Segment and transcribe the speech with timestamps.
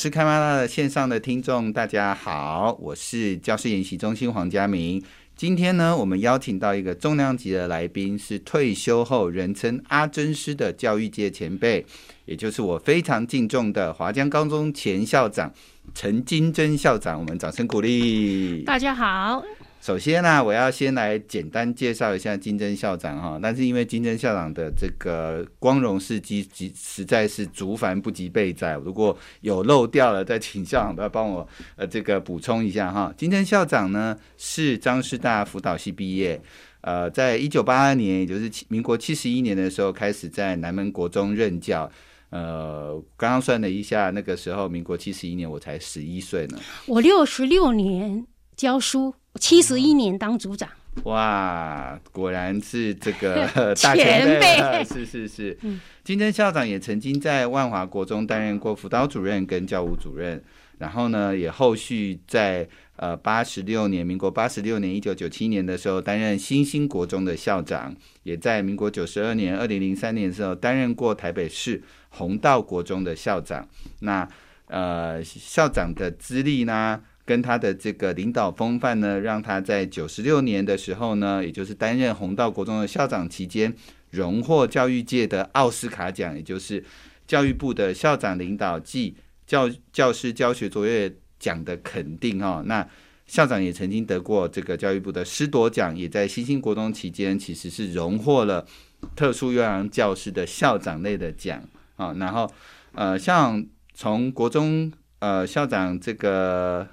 [0.00, 5.02] 师开麦拉的线上的听众，大家好，我是教师研习中心黄家明。
[5.36, 11.84] 今天呢，我们邀请到一个重量级的来宾，是退休后人称阿珍师的教育界前辈，
[12.24, 15.52] 也就是我非常敬重的华江高中前校长
[15.94, 17.20] 陈金珍校长。
[17.20, 18.62] 我们掌声鼓励。
[18.62, 19.44] 大家好。
[19.80, 33.12] 首先呢、我要先来简单介绍一下金珍校长哈，但是因为金珍校长的这个光荣事迹，实在是竹繁不及备载，如果有漏掉了，再请校长都要帮我呃这个补充一下哈。
[33.16, 36.38] 金珍校长呢是张师大辅导系毕业，
[36.82, 41.90] 呃，在一九八二年，也就是民国七十一年的时候，开始在南门国中任教。
[42.28, 46.58] 呃，刚刚算了一下，那个时候民国七十一年，我才十一岁呢。
[46.86, 48.24] 我六十六年
[48.60, 49.14] 教书。
[49.36, 50.68] 七十一年当组长，
[51.04, 53.46] 哇，果然是这个
[53.80, 55.56] 大前辈， 是是是。
[55.62, 60.42] 嗯、金珍校长也曾经在万华国中担任过辅导主任跟教务主任，
[60.78, 73.66] 然后呢，也后续在呃八十六年，民国八十六年一九九七年的时候担任新兴国中的校长，也在民国九十二年二零零三年的时候担任过台北市弘道国中的校长。
[74.00, 74.28] 那
[74.66, 77.00] 呃，校长的资历呢？
[77.30, 83.72] 跟他的这个领导风范呢，让他在九十六年的时候呢，也就是担任弘道国中的校长期间，
[84.10, 86.82] 荣获教育界的奥斯卡奖，也就是
[87.28, 89.14] 教育部的校长领导暨
[89.46, 92.64] 教教师教学卓越奖的肯定哦。
[92.66, 92.84] 那
[93.28, 98.66] 校长也曾经得过这个教育部的师铎奖，也在新兴国中期间，其实是荣获了
[99.14, 101.62] 特殊优良教师的校长类的奖
[101.94, 102.12] 啊。
[102.18, 102.52] 然后
[102.92, 103.64] 呃，像
[103.94, 106.88] 从国中呃校长这个。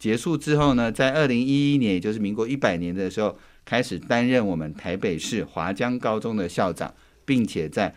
[0.00, 6.92] 结束之后呢，在二零一一年，也就是民国一百年的时候，开始担任我们台北市华江高中的校长，
[7.26, 7.94] 并且在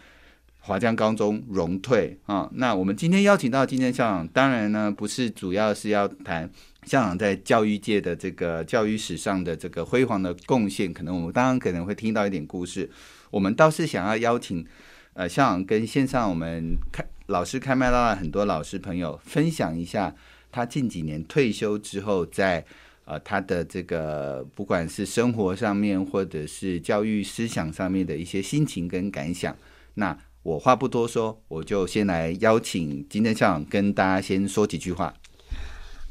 [0.59, 2.49] 华江高中荣退啊。
[2.55, 6.47] 那我们今天邀请到今天校长，当然呢，不是主要是要谈
[6.85, 12.89] 校长在教育界的这个教育史上的这个辉煌的贡献，可能我们当然可能会听到一点故事。
[13.31, 14.65] 我们倒是想要邀请
[15.13, 20.13] 呃校长跟线上我们开老师开麦拉很多老师朋友分享一下。
[20.53, 22.63] 他近几年退休之后在，
[23.05, 29.55] 呃他的这个不管是生活上面，或者是教育思想上面的一些心情跟感想。
[29.95, 35.15] 那我话不多说，我就先来邀请金珍校长跟大家先说几句话。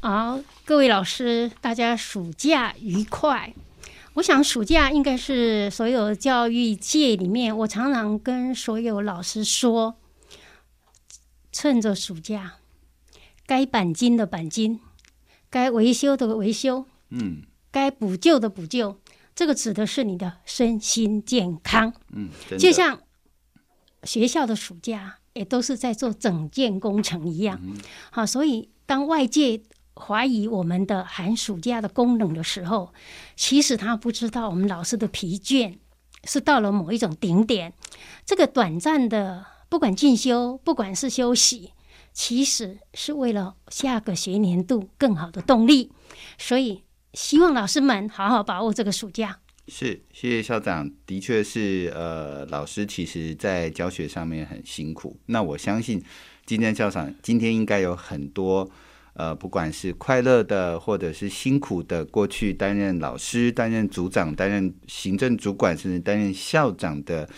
[0.01, 3.53] 好，各位老师，大家暑假愉快。
[4.15, 9.95] 我想暑假应该是所有教育界里面，我常常跟所有老师说，
[11.53, 12.55] 趁着暑假。
[13.45, 14.79] 该钣金的钣金，
[15.49, 18.99] 该维修的维修，嗯，该补救的补救，
[19.35, 23.01] 这个指的是你的身心健康，嗯，就像
[24.03, 27.75] 学校的暑假也都是在做整件工程一样，嗯、
[28.11, 29.61] 好，所以当外界
[29.95, 32.93] 怀疑我们的寒暑假的功能的时候，
[33.35, 35.77] 其实他不知道我们老师的疲倦
[36.23, 37.73] 是到了某一种顶点，
[38.25, 41.73] 这个短暂的不管进修，不管是休息。
[42.13, 45.91] 其实是为了下个学年度更好的动力，
[46.37, 49.39] 所以希望老师们好好把握这个暑假。
[49.67, 50.91] 是，谢谢校长。
[51.05, 55.17] 的确是，呃，老师其实在教学上面很辛苦。
[55.27, 56.03] 那我相信，
[56.45, 58.69] 今天校长今天应该有很多，
[59.13, 67.29] 呃，不管是快乐的，或者是辛苦的，过去担任老师、担任组长、担任行政主管，甚至担任校长的，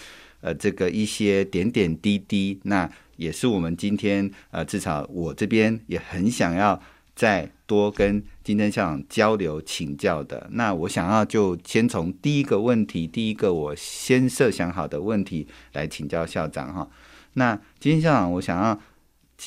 [0.42, 2.60] 呃，这个一些点点滴滴。
[2.64, 6.82] 那也是我们今天呃，至少我这边也很想要
[7.16, 10.48] 再多跟金珍校长交流请教的。
[10.52, 16.90] 那我想要就先从第一个问题，第一个我先设想好的问题来请教校长哈。
[17.34, 18.80] 那金珍校长，我想要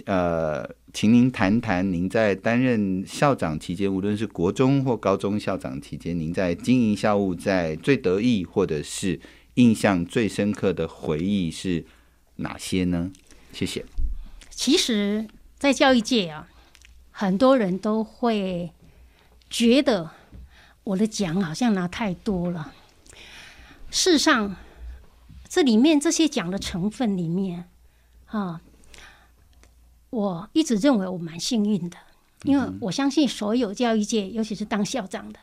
[0.05, 9.19] 呃，请您谈谈您在担任校长期间，无论是国中或高中校长期间，您在经营校务在最得意或者是
[9.55, 11.85] 印象最深刻的回忆是
[12.37, 13.11] 哪些呢？
[13.53, 13.85] 谢谢。
[14.51, 15.29] 其实，
[15.59, 16.49] 在教育界啊，
[17.11, 18.73] 很多人都会
[19.49, 20.11] 觉得
[20.85, 22.73] 我的奖好像拿太多了。
[23.91, 24.57] 事实上，
[25.49, 27.69] 这里面这些奖的成分里面，
[28.27, 28.61] 啊，
[30.11, 31.97] 我一直认为我蛮幸运的，
[32.43, 35.39] 因为我相信所有教育界，尤其是当校长的，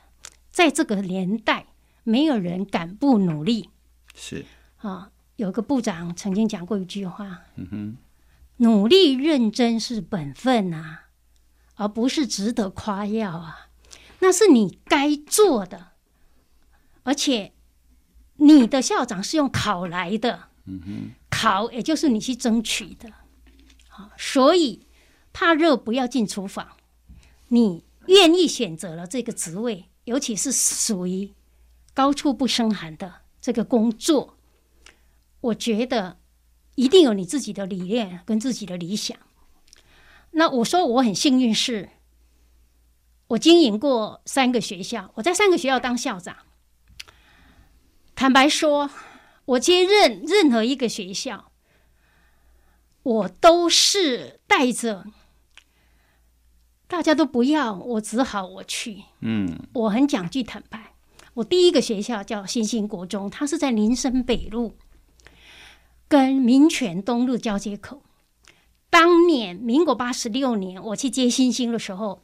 [0.52, 1.66] 在这个年代，
[2.04, 3.70] 没有人敢不努力。
[4.14, 4.46] 是
[4.78, 7.98] 啊，有个部长曾经讲过一句话：嗯哼，
[8.58, 11.08] 努力认真是本分啊，
[11.76, 13.68] 而不是值得夸耀啊，
[14.20, 15.90] 那是你该做的，
[17.04, 17.52] 而且
[18.38, 20.50] 你的校长是用考来的。
[20.66, 23.12] 嗯哼，考也就是你去争取的。
[23.88, 24.88] 好，所以
[25.34, 26.78] 怕热不要进厨房，
[27.50, 31.34] 你愿意选择了这个职位，尤其是属于
[31.94, 34.35] 高处不胜寒的这个工作，
[35.46, 36.18] 我觉得
[36.76, 39.18] 一定有你自己的理念跟自己的理想。
[40.32, 41.90] 那我说我很幸运，是
[43.28, 46.36] 我经营过三个学校，我在三个学校当校长。
[48.16, 48.90] 坦白说，
[49.46, 51.52] 我接任任何一个学校，
[53.04, 55.06] 我都是带着
[56.88, 59.04] 大家都不要，我只好我去。
[59.22, 60.94] 嗯，我很讲句坦白，
[61.36, 64.76] 我第一个学校叫新兴国中，它是在林森北路
[66.08, 68.02] 跟民权东路交接口。
[68.90, 72.22] 当年民国八十六年，我去接星星的时候。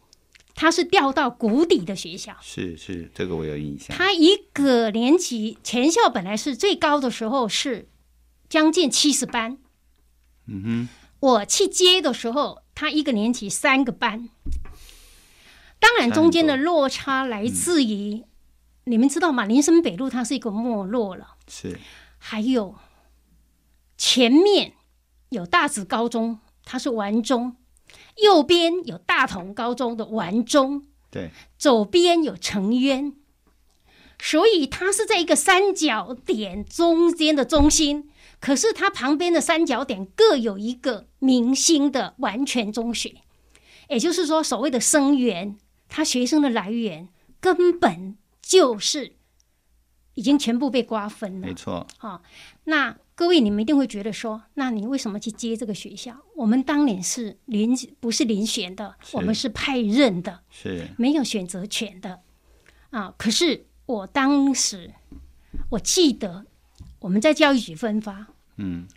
[0.54, 3.96] 他是掉到谷底的学校，是是，这个我有印象。
[3.96, 7.88] 他一个年级全校本来是最高的时候是
[8.50, 9.58] 将近七十班，
[10.48, 10.90] 嗯哼。
[11.22, 14.30] 我去接的时候，他一个年级三个班，
[15.80, 18.24] 当然中间的落差来自于、嗯、
[18.84, 19.46] 你们知道吗？
[19.46, 21.80] 林森北路它是一个没落了，是。
[22.18, 22.76] 还有
[24.04, 24.74] 前面
[25.30, 27.56] 有大子高中，它是完中。
[28.18, 33.14] 右边有大同高中的完中，对，左边有成渊，
[34.18, 38.10] 所以它是在一个三角点中间的中心。
[38.40, 43.18] 可是它旁边的三角点各有一个明星的完全中学，
[43.88, 45.56] 也就是说，所谓的生源，
[45.88, 47.08] 它学生的来源
[47.40, 49.14] 根本就是
[50.14, 51.48] 已经全部被瓜分了。
[51.48, 52.22] 没错，好，
[52.66, 52.98] 那。
[53.14, 56.18] 各位，你们一定会觉得说，那你为什么去接这个学校？
[56.36, 62.22] 我们当年是遴，不是遴选的，我们是派任的，是没有选择权的
[62.90, 63.14] 啊。
[63.20, 64.96] 可是我当时，
[65.70, 66.48] 我记得
[67.02, 68.26] 我们在教育局分发，
[68.58, 68.88] 嗯，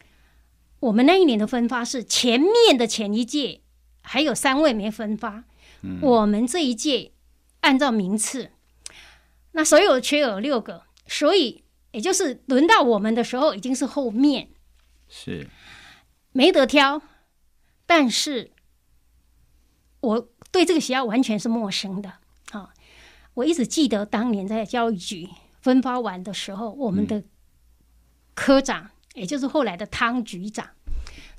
[0.81, 3.60] 我们那一年的分发是前面的前一届
[4.00, 5.44] 还有三位没分发，
[5.82, 7.12] 嗯，我们这一届
[7.60, 8.52] 按照名次，
[9.52, 11.62] 那所有的缺额六个，所以。
[11.94, 14.48] 也就是轮到我们的时候，已经是后面，
[15.08, 15.48] 是
[16.32, 17.00] 没得挑。
[17.86, 18.50] 但是
[20.00, 22.14] 我对这个学校完全是陌生的
[22.50, 22.74] 啊！
[23.34, 25.28] 我一直记得当年在教育局
[25.60, 27.22] 分发完的时候，我们的
[28.34, 30.70] 科长，也就是后来的汤局长，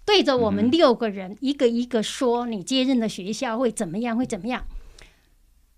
[0.06, 4.15] 对着我们六个人一个一个说：“你接任的学校会怎么样？
[4.15, 4.65] 会怎么样？”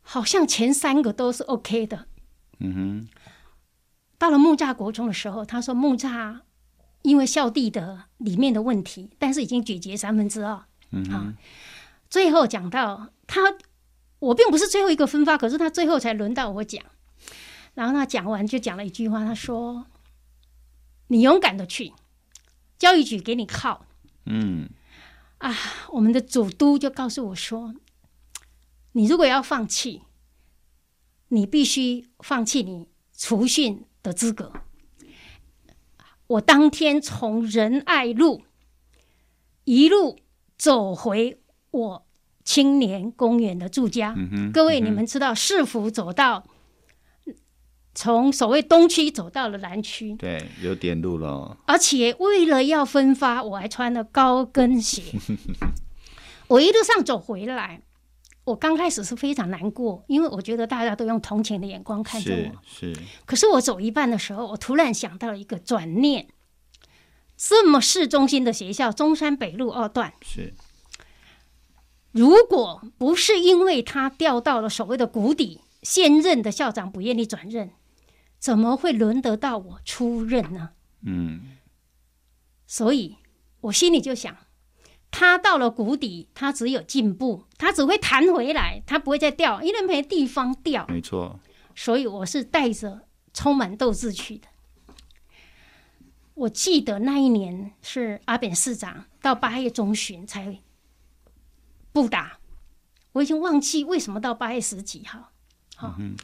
[0.06, 2.06] 好像前三个都是 OK 的。
[2.60, 3.07] 嗯哼。
[4.18, 6.40] 到了木栅国中的时候，他说木栅
[7.04, 10.66] 因为校地的里面的问题，但是已经解决三分之二。
[10.90, 11.34] 嗯啊，
[12.10, 13.42] 最后讲到他，
[14.19, 16.84] 我并不是最后一个分发，可是他最后才轮到我讲。
[17.75, 19.86] 然后他讲完就讲了一句话，他说
[21.08, 21.94] ：“你勇敢的去，
[22.80, 23.86] 教育局给你靠。”
[24.25, 24.68] 嗯，
[25.38, 25.56] 啊，
[25.92, 27.76] 我们的主都就告诉我说
[28.94, 30.02] ：“你如果要放弃，
[31.28, 34.54] 你必须放弃你除训。”的资格，
[36.28, 38.44] 我当天从仁爱路
[39.66, 40.18] 一路
[40.57, 42.07] 走回我
[42.45, 44.16] 青年公园的住家。
[44.54, 46.45] 各位，你们知道市府走到
[47.94, 51.57] 从所谓东区走到了南区，对，有点路了。
[51.66, 55.02] 而且为了要分发，我还穿了高跟鞋。
[56.47, 57.81] 我一路上走回来。
[58.47, 62.61] 我刚开始是非常难过，因为我觉得大家都用同情的眼光看着我。
[62.66, 62.94] 是。
[62.94, 63.01] 是。
[63.25, 66.30] 可是我走一半的时候，我突然想到了一个转念：
[67.35, 70.13] 这么市中心的学校，中山北路二段。
[70.21, 70.54] 是。
[72.13, 77.71] 如果不是因为他掉到了所谓的谷底，现任的校长不愿意转任，
[78.39, 80.69] 怎么会轮得到我出任呢？
[81.01, 81.57] 嗯。
[82.66, 83.18] 所以
[83.59, 84.37] 我心里就想。
[85.19, 90.86] 他到了谷底，他只有进步，他只会弹回来，他不会再掉，因为没地方掉。
[90.88, 91.40] 没错，
[91.76, 94.47] 所以我是带着充满斗志去的。
[96.36, 100.59] 我记得那一年是阿扁市长到八月中旬才
[101.92, 102.38] 不打，
[103.14, 105.31] 我已经忘记为什么到八月十几号。
[105.76, 106.16] 好，嗯，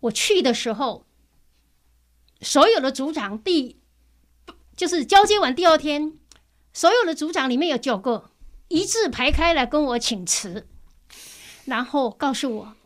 [0.00, 1.06] 我去的时候，
[2.40, 3.78] 所有的组长第
[4.74, 6.17] 就是交接完第二天。
[6.78, 8.30] 所有的组长里面有九个
[8.68, 10.68] 一字排开来跟我请辞，
[11.64, 12.76] 然后告诉我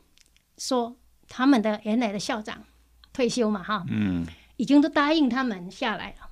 [0.56, 0.96] 说，
[1.28, 2.64] 他们的原来的校长
[3.12, 4.24] 退休嘛，哈，嗯，
[4.56, 6.30] 已经都答应他们下来了，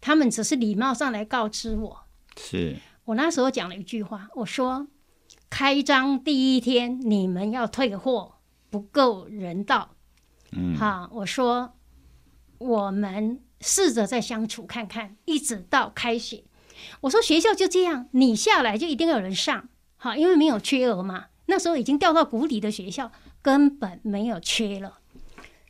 [0.00, 2.02] 他们只是礼貌上来告知我。
[2.36, 4.88] 是我那时候讲了一句话，我说，
[5.48, 8.34] 开张第一天你们要退货，
[8.70, 9.94] 不够人道。
[10.50, 11.74] 嗯，好，我说
[12.58, 16.42] 我们试着再相处看看，一直到开学。
[17.02, 21.26] 我说学校就这样，你下来就一定要有人上，好，因为没有缺额嘛。
[21.46, 23.10] 那时候已经掉到谷底的学校
[23.42, 25.00] 根本没有缺了，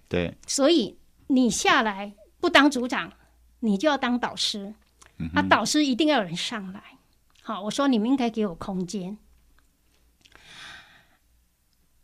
[0.06, 3.14] 对，所以你下来不当组长，
[3.60, 4.74] 你就要当导师，
[5.18, 6.98] 嗯、啊，导师一定要有人上来。
[7.40, 9.16] 好，我说你们应该给我空间。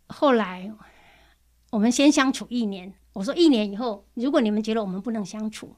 [0.07, 0.73] 后来
[1.71, 5.77] 我们先相处一年，我说一年以后，如果你们觉得我们不能相处，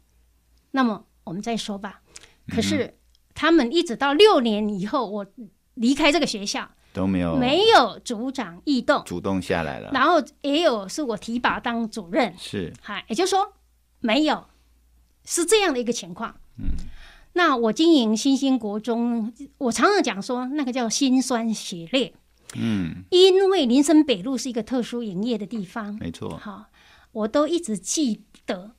[0.71, 2.00] 那么我们再说吧。
[2.47, 2.97] 可是。
[3.41, 5.27] 嗯他们一直到六年以后，我
[5.77, 9.91] 离开这个学校都没有没有组长异动，主动下来了。
[9.95, 13.55] 然后也有是我提拔当主任，是，嗨，也就是说
[14.01, 14.45] 没有，
[15.25, 16.37] 是这样的一个情况。
[16.59, 16.77] 嗯，
[17.33, 22.15] 那我经营新兴国中，我常常讲说那个叫心酸血泪，
[22.57, 26.37] 嗯，因为林森北路是一个特殊营业的地方，没错。
[26.37, 26.67] 好，
[27.13, 28.73] 我都一直记得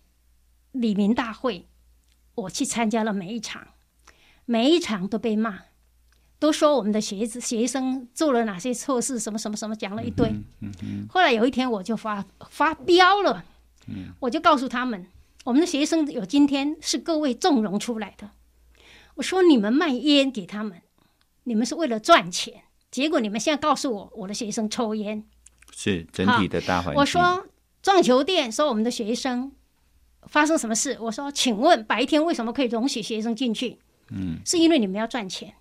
[0.71, 1.67] 李明大会，
[2.35, 3.69] 我去参加了每一场。
[4.45, 5.59] 每一场都被骂，
[6.39, 10.27] 都说我们的学子学生做了哪些错事，什么什么什么，讲了一堆。
[10.29, 13.45] 嗯嗯嗯、后来有一天我就发发飙了，
[13.87, 15.07] 嗯、我就告诉他们，
[15.43, 18.31] 我们的学生有今天是各位纵容出来的。
[19.15, 20.81] 我说你们卖烟给他们，
[21.43, 25.23] 你们是为了赚钱，结果你们现在告诉我，我的学生抽烟，
[25.75, 26.99] 是整体的大环境。
[26.99, 27.45] 我说
[27.83, 29.51] 撞球店说我们的学生
[30.23, 33.79] 发生什么事，我说请问白天为什么可以容许学生进去？
[34.11, 35.55] 嗯，是因为你们要赚钱。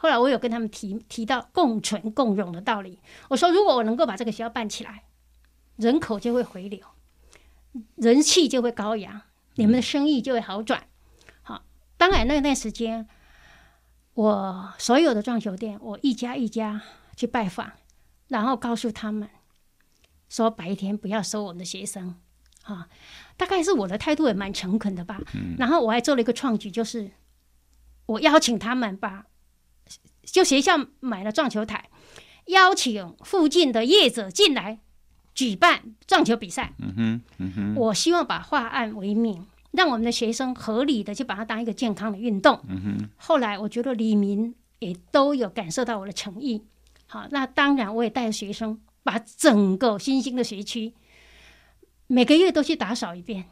[0.00, 3.00] 后来我有跟他们提提到共存共荣的道理。
[3.28, 5.02] 我说，如果我能够把这个学校办起来，
[5.74, 6.80] 人口就会回流，
[7.96, 9.22] 人气就会高扬，
[9.56, 10.84] 你们的生意就会好转。
[11.42, 11.64] 好，
[11.96, 13.08] 当然那段时间，
[14.14, 16.80] 我所有的装修店，我一家一家
[17.16, 17.72] 去拜访，
[18.28, 19.28] 然后告诉他们
[20.28, 22.14] 说，白天不要收我们的学生。
[22.62, 22.86] 啊，
[23.36, 25.20] 大概是我的态度也蛮诚恳的吧。
[25.58, 27.10] 然后我还做了一个创举，就是。
[28.08, 29.26] 我邀请他们把，
[30.24, 31.90] 就学校买了撞球台，
[32.46, 34.78] 邀请附近的业者进来
[35.34, 36.72] 举办撞球比赛。
[36.78, 37.74] 嗯哼，嗯哼。
[37.76, 42.58] 我希望把化案为名，让我们的学生合理的去把它当一个健康的运动。
[42.66, 43.08] 嗯哼。
[43.18, 46.64] 后来我觉得李明也都有感受到我的诚意。
[47.06, 50.94] 好，那当然我也带着学生把整个新兴的学区
[52.06, 53.44] 每个月都去打扫一遍。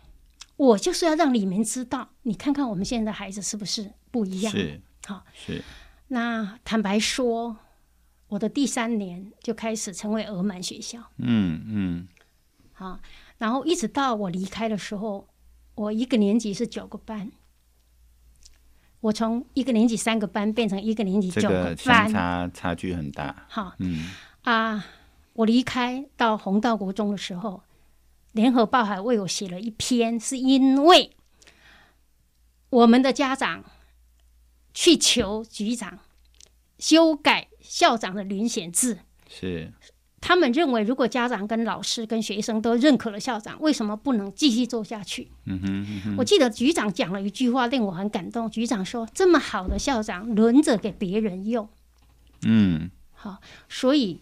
[0.56, 4.50] 我就是要让李明知道，你看看我们现在的孩子是不是不一样？
[4.50, 5.62] 是，好，是。
[6.08, 7.58] 那坦白说，
[8.28, 10.98] 我的第三年就开始成为俄满学校。
[11.18, 12.08] 嗯嗯。
[12.72, 12.98] 好，
[13.36, 15.28] 然后一直到我离开的时候，
[15.74, 17.30] 我一个年级是九个班，
[19.00, 23.44] 我从一个年级三个班变成一个年级九个班，这个差差距很大。
[23.50, 24.10] 好，嗯
[24.42, 24.86] 啊，
[25.34, 27.62] 我离开到红道国中的时候。
[28.32, 31.10] 联合报还为我写了一篇，是因为
[32.68, 33.64] 我们的家长
[34.76, 35.98] 去求局长
[36.78, 39.72] 修改校长的遴选制，是
[40.20, 45.30] 他们认为，如果家长跟老师跟学生都认可了校长，为什么不能继续做下去？
[45.46, 46.16] 嗯哼，嗯哼。
[46.18, 48.50] 我记得局长讲了一句话，令我很感动。
[48.50, 51.66] 局长说：“这么好的校长，轮着给别人用。”
[52.46, 54.20] 嗯，好，所以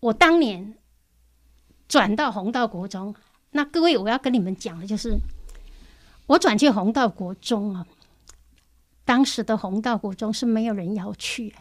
[0.00, 0.74] 我当年。
[1.86, 3.14] 转到红道国中，
[3.50, 5.18] 那各位，我要跟你们讲的就是，
[6.26, 7.86] 我转去红道国中啊，
[9.04, 11.54] 当时的红道国中是没有人要去，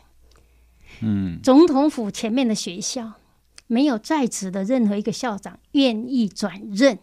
[1.02, 3.14] 嗯，总统府前面的学校
[3.68, 7.00] 没有在职的任何一个校长愿意转任。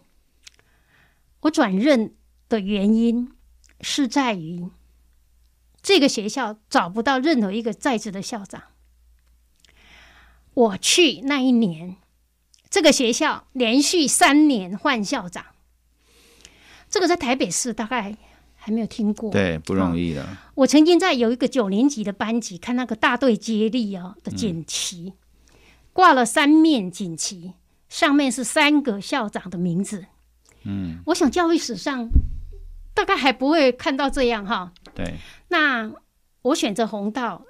[1.40, 2.14] 我转任
[2.48, 3.32] 的原因
[3.80, 4.68] 是在于
[5.80, 8.62] 这个学校找不到任何一个在职的校长。
[10.54, 11.96] 我去那一年。
[12.72, 15.44] 这个学校连续三年换校长，
[16.88, 18.16] 这个在台北市大概
[18.62, 20.22] 还没有听过，对，不容易的。
[20.22, 25.14] 哦，我曾经在有一个九年级的班级看那个大队接力哦的锦旗，
[25.94, 27.54] 挂了三面锦旗，
[27.88, 30.04] 上面是三个校长的名字。
[30.64, 32.06] 嗯，我想教育史上
[32.92, 34.72] 大概还不会看到这样哈。
[34.94, 35.14] 对，
[35.48, 35.90] 那
[36.42, 37.46] 我选择红道，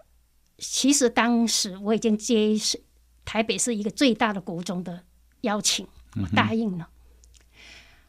[0.59, 2.81] 其实当时我已经接是
[3.25, 5.05] 台北市一个最大的国中的。
[5.43, 5.87] 邀请，
[6.17, 6.91] 我答应了。
[6.91, 7.59] 嗯、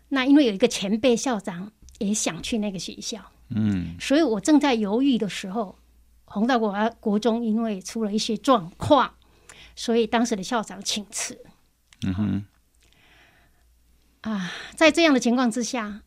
[0.09, 1.71] 那因为有一个前辈校长
[2.07, 5.77] 也想去那个学校，嗯，所以我正在犹豫的时候，
[6.25, 9.13] 弘道国国中因为出了一些状况，
[9.75, 11.37] 所以当时的校长请辞。
[12.03, 12.45] 嗯哼。
[14.21, 16.01] 啊，在这样的情况之下，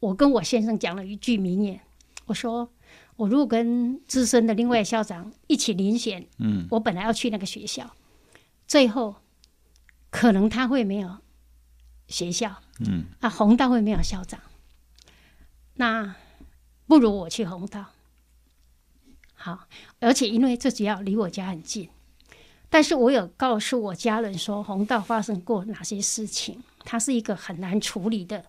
[0.00, 1.80] 我跟我先生讲了一句名言，
[2.26, 2.70] 我说
[3.16, 7.94] ：“我如果跟资深的另外校长一起遴选，嗯，我本来要去那个学校，
[8.66, 9.16] 最后
[10.10, 11.16] 可能他会没有
[12.08, 14.38] 学校，嗯，啊，弘道会没有校长，
[15.74, 16.14] 那
[16.86, 17.86] 不如我去弘道。
[19.34, 19.68] 好，
[20.00, 21.90] 而且因为这只要离我家很近，
[22.70, 28.44] 但是我有告诉我家人说，弘道发生过哪些事情。”它是一个很难处理的，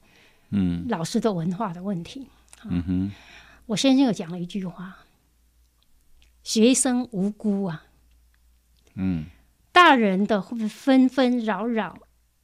[0.50, 2.28] 嗯，老师的文化的问题。
[2.66, 3.12] 嗯哼，
[3.68, 4.98] 我先生有讲了一句话
[6.44, 7.86] ：“学生无辜啊，
[8.96, 9.26] 嗯，
[9.72, 11.98] 大人的会纷纷扰扰，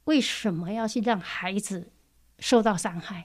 [0.04, 1.92] 为什么要去让孩子
[2.38, 3.24] 受到伤害？”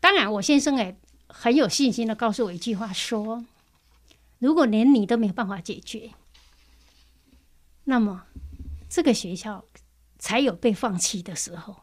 [0.00, 0.96] 当然，我先生也
[1.28, 3.44] 很有信心的告诉我一句话说
[4.38, 6.12] ：“如果连你都没有办法解决，
[7.84, 8.24] 那么
[8.88, 9.64] 这个学校。”
[10.18, 11.76] 才有被放弃的时候。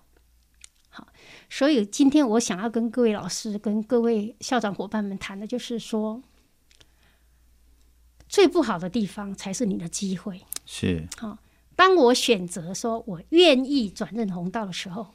[0.90, 1.08] 好，
[1.50, 6.24] 所以今天我想要跟各位老师、跟各位校长伙伴们谈的，就是说，
[8.28, 10.42] 最不好的地方才是你的机会。
[10.66, 11.08] 是。
[11.16, 11.38] 好，
[11.76, 15.14] 当我选择说我愿意转任弘道的时候，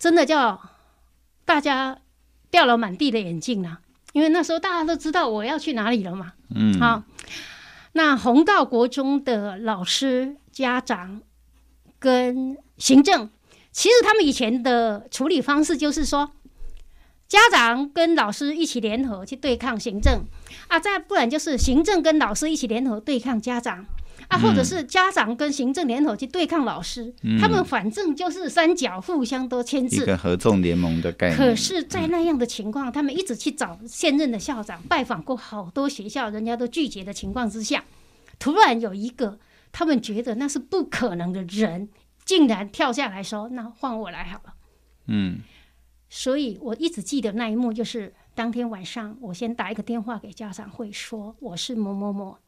[0.00, 0.60] 真的叫
[1.48, 1.98] 大家
[2.50, 3.80] 掉了满地的眼镜了，
[4.12, 6.34] 因为那时候大家都知道我要去哪里了嘛。
[6.54, 6.78] 嗯。
[6.78, 7.02] 好，
[7.92, 11.22] 那弘道国中的老师、家长。
[12.00, 13.28] 跟行政，
[13.72, 16.30] 其实他们以前的处理方式就是说，
[17.26, 20.22] 家长跟老师一起联合去对抗行政
[20.68, 23.84] 啊，再不然就是行政跟老师一起联合对抗家长
[24.28, 31.36] 啊，或者是家长跟行政联合去对抗老师，嗯、他们反正就是三角互相都牵制，一个合纵联盟的概念。
[31.36, 37.84] 可是，在那样的情况，他们一直去找现任的校长，拜访过好多学校，人家都拒绝的情况之下，
[38.38, 39.38] 突然有一个。
[39.70, 41.90] 他们觉得那是不可能的人，
[42.24, 44.54] 竟然跳下来说：“那换我来好了。”
[45.08, 45.40] 嗯，
[46.08, 52.38] 所以我一直记得那一幕，就是当天晚上，我先打一个电话给家长会，说：“我是某某某，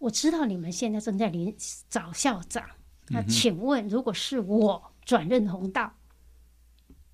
[0.00, 1.56] 我知道你们现在正在临
[1.88, 2.68] 找校长，
[3.10, 5.94] 那请问，如果是我转任弘道，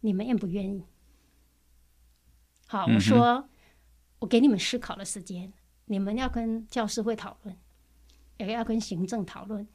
[0.01, 0.83] 你们愿不愿意？”
[2.67, 3.49] 好，我说
[4.21, 5.53] ：“我给你们思考的时间，
[5.85, 7.55] 你们要跟教师会讨论。”
[8.39, 9.67] 也要跟行政讨论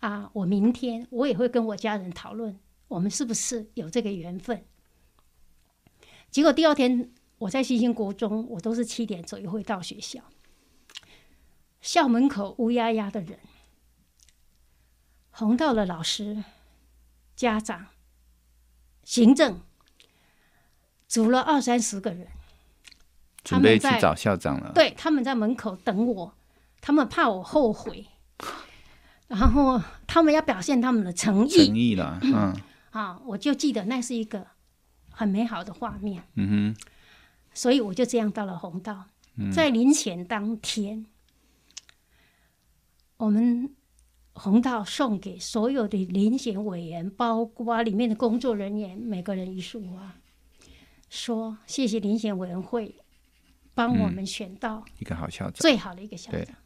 [0.00, 0.28] 啊！
[0.32, 4.64] 我明天我也会跟我家人讨论，我们是不是有这个缘分？
[6.28, 10.20] 结果第二天我在新兴国中，我都是七点左右会到学校，
[11.80, 13.38] 校门口乌压压的人，
[15.30, 16.44] 弘道的老师、
[17.34, 17.86] 家长、
[19.04, 19.60] 行政
[21.08, 22.28] 组了二三十个人，
[23.42, 24.72] 准备去找校长了。
[24.74, 26.34] 对，他们在门口等我。
[26.82, 28.06] 他们怕我后悔，
[29.28, 31.66] 然后他们要表现他们的诚意。
[31.66, 32.56] 诚意了，嗯，
[32.90, 34.46] 啊，我就记得那是一个
[35.10, 36.22] 很美好的画面。
[36.36, 36.82] 嗯哼，
[37.52, 39.10] 所以我就这样到了弘道，
[39.52, 41.04] 在临前当天，
[43.20, 43.68] 我们
[44.32, 50.16] 弘道送给所有的遴选委员，包括里面的工作人员，每个人一束花，
[51.10, 52.94] 说谢谢遴选委员会
[53.74, 56.56] 帮我们选到一个好校长，最好的一个校长。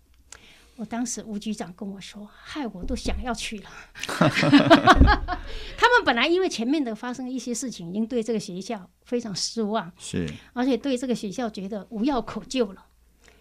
[0.77, 3.69] 我当时吴局长跟我说：“害我都想要去了。”
[5.77, 12.87] 他们本来因为前面的发生一些事情，已经对这个学校非常失望，是，而且对这个学校觉得无药可救了。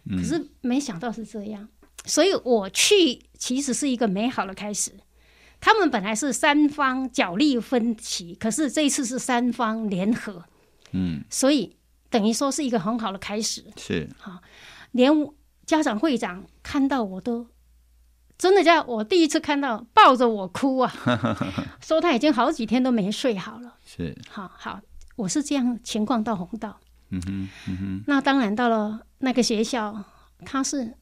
[0.09, 1.69] 可是没想到是这样，
[2.05, 4.91] 所以我去其实是一个美好的开始。
[5.59, 10.43] 他们本来是三方角力分歧，可是这一次是三方联合，
[10.91, 11.75] 嗯，所以
[12.09, 13.63] 等于说是一个很好的开始。
[13.77, 14.41] 是，好，
[14.91, 15.11] 连。
[15.65, 17.47] 家长会长看到我都
[18.37, 20.93] 真的叫我第一次看到抱着我哭啊，
[21.79, 23.75] 说他已经好几天都没睡好了。
[23.85, 24.81] 是，好好，
[25.15, 26.77] 我是这样情况到红道。
[27.11, 28.03] 嗯哼，嗯哼。
[28.07, 30.03] 那当然到了那个学校，
[30.45, 30.93] 他是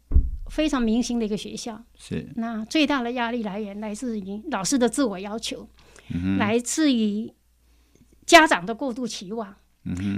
[0.52, 1.82] 非常明星的一个学校。
[1.98, 2.30] 是。
[2.36, 5.70] 那最大的压力来源来自于老师的自我要求，
[6.14, 7.34] 嗯，来自于
[8.26, 9.56] 家长的过度期望。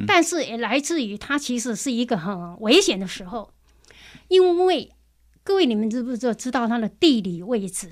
[0.07, 3.53] 但是也来自于它其实是一个很危险的时候。
[4.27, 4.91] 因为
[5.43, 7.91] 各位，你们知不知道知道它的地理位置？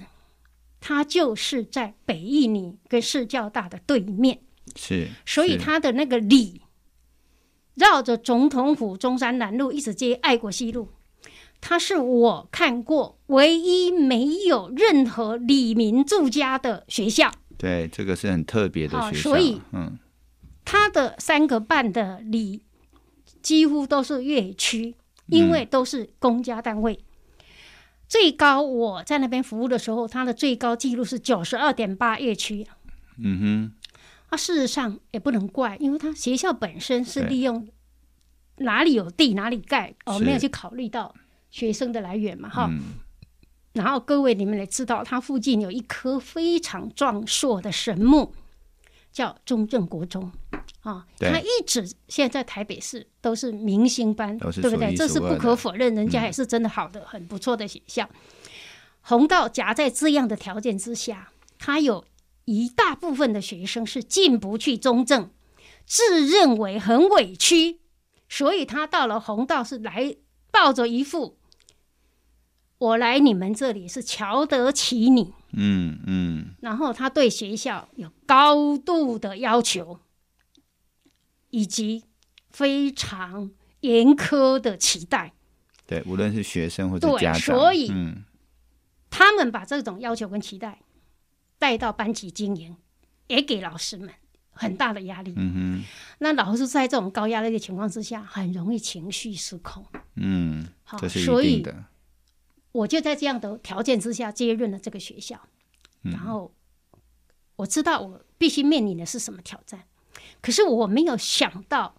[0.80, 4.42] 它就是在北一女跟市教大的对面，
[4.76, 6.64] 是，所以它的那个里
[7.76, 10.90] 绕着总统府中山南路一直接爱国西路，
[11.62, 17.32] 它是我看过唯一没有任何李明住家的学校。
[17.58, 19.22] 对，这个是很特别的学校。
[19.22, 19.98] 所以，嗯，
[20.66, 22.64] 它的三个半的里
[23.42, 24.96] 几乎都是越区。
[25.28, 26.92] 因为都是公家单位。
[26.94, 27.46] 嗯、
[28.10, 32.68] 最高我在那边服务的时候，它的最高记录是九十二点八业区。
[33.18, 33.74] 嗯哼。
[34.28, 37.66] 啊，事实上也不能怪，因为他学校本身是利用
[38.58, 41.16] 哪里有地哪里盖，哦，没有去考虑到
[41.52, 42.68] 学生的来源嘛，哈。
[42.72, 42.96] 嗯、
[43.74, 48.34] 然后各位你们也知道，它附近有一棵非常壮硕的神木，
[49.12, 50.32] 叫中正国中，
[50.82, 54.96] 啊，它一直现在在台北市都是明星班，对不对？
[54.96, 58.10] 这是不可否认，人家也是真的好的，嗯、很不错的学校。
[59.02, 62.04] 弘道夹在这样的条件之下，他有。
[62.46, 65.30] 一大部分的学生是进不去中正，
[65.86, 67.80] 自认为很委屈，
[68.28, 70.18] 所以他到了弘道是来
[70.52, 71.38] 抱着一副
[72.82, 80.00] 我来你们这里是瞧得起你，嗯嗯，然后他对学校有高度的要求，
[81.52, 82.06] 以及
[82.50, 85.34] 非常严苛的期待。
[85.86, 88.24] 对，无论是学生或者家长，所以、嗯、
[89.12, 90.80] 他们把这种要求跟期待。
[91.60, 92.76] 带到班级经营，
[93.28, 94.10] 也给老师们
[94.50, 95.32] 很大的压力。
[95.38, 95.86] 嗯哼，
[96.18, 99.86] 那老师在这种高压力的情况之下，很容易情绪失控。
[100.16, 100.98] 嗯，好。
[101.08, 101.64] 所以
[102.72, 105.40] 我就在这样的条件之下接任了这个学校。
[106.04, 106.52] 嗯、然后
[107.56, 109.84] 我知道我必须面临的是什么挑战，
[110.42, 111.96] 可是我没有想到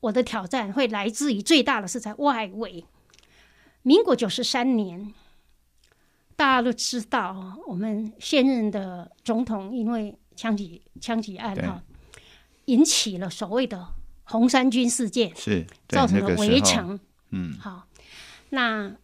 [0.00, 2.84] 我的挑战会来自于最大的是在外围。
[3.82, 5.14] 民国九十三年。
[6.36, 11.82] 大家都知道，我们现任的总统因为枪击枪击案哈，
[12.66, 13.88] 引起了所谓的
[14.22, 16.90] 红衫军事件，是造成了围城。
[16.90, 17.00] 那个、
[17.30, 17.88] 嗯，好，
[18.50, 18.94] 那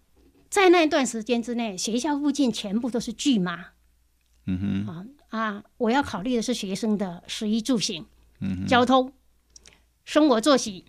[0.55, 3.71] 在那段时间之内，学校附近全部都是巨马。
[4.47, 8.07] 嗯哼，啊，我要考虑的是学生的食衣住行、
[8.39, 9.13] 嗯，交通、
[10.05, 10.85] 生活作息。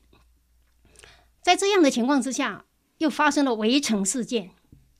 [1.41, 2.65] 在这样的情况之下，
[2.99, 4.51] 又发生了围城事件。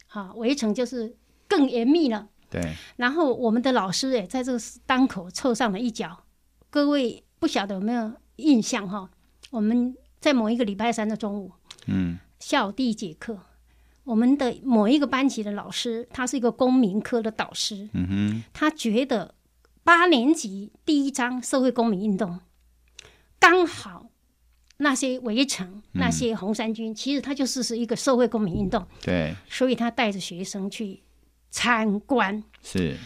[0.08, 1.16] 啊，围城就是。
[1.48, 2.74] 更严密了，对。
[2.96, 6.26] 然后我们的老师也在这个当口凑上了一脚。
[6.72, 9.12] 各位不晓得有没有印象哈？
[9.52, 11.52] 我们在某一个礼拜三的中午，
[11.86, 13.40] 嗯，下午第一节课，
[14.06, 19.36] 我们的某一个班级的老师，他是一个公民科的导师，嗯哼，他觉得
[19.84, 22.40] 八年级第一章社会公民运动，
[23.40, 24.08] 刚好
[24.78, 31.02] 那些围城、那些红衫军，嗯、其实它就是是一个社会公民运动，对，所以他带着学生去。
[31.52, 32.98] 参观是，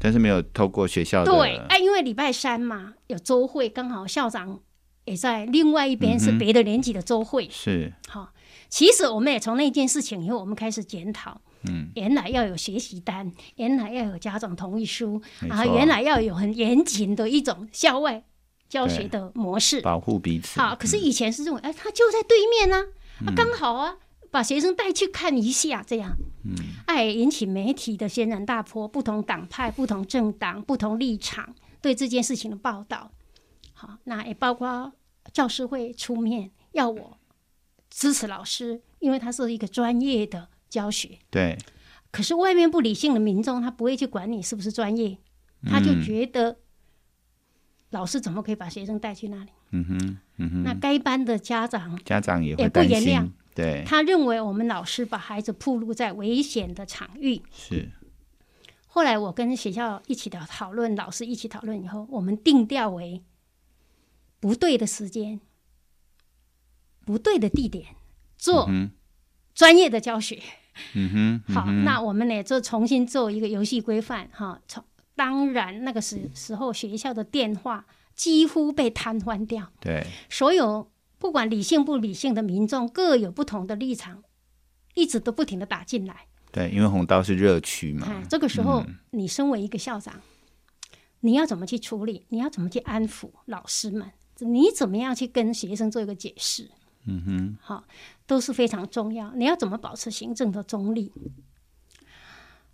[0.00, 1.30] 但是没有透过学校的。
[1.30, 4.58] 对，哎，因为礼拜三嘛，有周会，刚好校长
[5.04, 7.46] 也在另外一边，是别的年级的周会。
[7.46, 8.32] 嗯、是，好，
[8.72, 11.38] 其实我们也从那件事情以后，我们开始检讨。
[11.68, 18.24] 嗯，原来要有学习单，原来要有家长同意书，然后原来要有很严谨的一种校外
[18.70, 20.58] 教学的模式，保护彼此。
[20.58, 22.88] 好，可是以前是认为，哎，他就在对面呢、
[23.26, 23.98] 啊，啊，刚好啊。
[24.30, 26.54] 把学生带去看一下，这样，嗯，
[26.86, 33.10] 哎，引起媒体的轩然大波，不同党派、不同政党、不同立场对这件事情的报道。
[33.74, 34.90] 好，那也包括
[35.34, 37.18] 教师会出面要我
[37.92, 41.18] 支持老师，因为他是一个专业的教学。
[41.30, 41.58] 对。
[42.10, 45.16] 可是外面不理性的民众，他不会去管你是不是专业，
[45.64, 46.56] 他就觉得
[47.90, 49.50] 老师怎么可以把学生带去那里？
[49.70, 50.62] 嗯哼，嗯哼。
[50.62, 53.30] 那该班的家长家长也会也不原谅。
[53.54, 57.42] 对，他认为我们老师把孩子暴露在危险的场域。
[57.52, 57.90] 是。
[58.86, 63.22] 后来我跟学校一起的讨论，老师一起讨论以后，我们定调为
[64.38, 65.40] 不对的时间、
[67.04, 67.86] 不对的地点
[68.36, 68.68] 做
[69.54, 70.42] 专业的教学。
[70.94, 71.54] 嗯哼。
[71.54, 74.28] 好，那我们呢就重新做一个游戏规范。
[74.32, 74.84] 哈，从
[75.14, 77.84] 当然那个时时候学校的电话
[78.14, 79.70] 几乎被瘫痪掉。
[79.80, 80.06] 对。
[80.28, 80.88] 所有。
[81.18, 84.24] 不管理性不理性的民众各有不同的立场，
[84.94, 86.26] 一直都不停的打进来。
[86.50, 88.08] 对，因为红道是热区嘛。
[88.10, 90.20] 嗯，这个时候，你身为一个校长，
[91.20, 92.26] 你要怎么去处理？
[92.30, 94.10] 你要怎么去安抚老师们？
[94.40, 96.68] 你怎么样去跟学生做一个解释？
[97.04, 97.84] 嗯哼，好，
[98.26, 99.32] 都是非常重要。
[99.34, 101.12] 你要怎么保持行政的中立？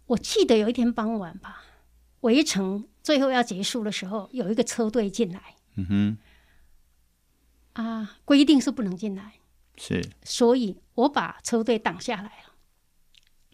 [0.06, 1.64] 我记得有一天傍晚吧，
[2.20, 5.40] 围城最后要结束的时候，有一个车队进来。
[5.76, 6.18] 嗯哼。
[7.74, 9.34] 啊，规定是不能进来，
[9.76, 12.54] 是，所以我把车队挡下来了。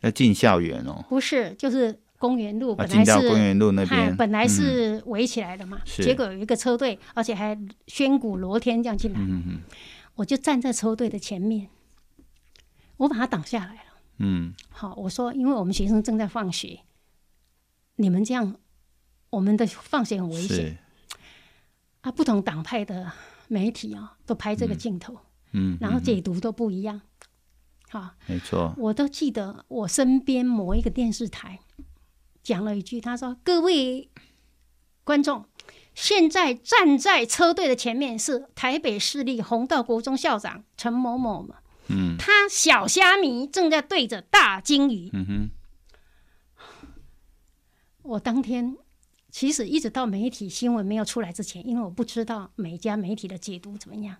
[0.01, 1.05] 要进校园哦？
[1.11, 5.79] 不是，就是公园路，本来是、公园路那边，本来是围起来的嘛。
[5.85, 7.55] 是、结果有一个车队，而且还
[7.87, 9.21] 宣鼓罗天这样进来。
[9.21, 9.61] 嗯嗯，
[10.15, 11.69] 我就站在车队的前面，
[12.99, 13.81] 我把他挡下来了。
[14.19, 16.81] 嗯，好，我说，因为我们学生正在放学，
[17.97, 18.57] 你们这样，
[19.31, 20.79] 我们的放学很危险。
[22.03, 23.13] 啊，不同党派的。
[23.47, 25.13] 媒体啊，都拍这个镜头，
[25.53, 27.03] 嗯，嗯，然后解读都不一样。
[27.91, 31.61] 好，没错，我都记得我身边某一个电视台
[32.43, 34.11] 讲了一句，他说：“各位
[35.05, 35.45] 观众，
[35.95, 41.47] 现在站在车队的前面是台北市立红道国中校长陈某某，
[41.89, 45.51] 嗯，他小虾米正在对着大鲸鱼。”嗯哼，
[48.03, 48.77] 我当天。
[49.31, 54.19] 其实一直到媒体新闻没有出来之前，因为我不知道每家媒体的解读怎么样。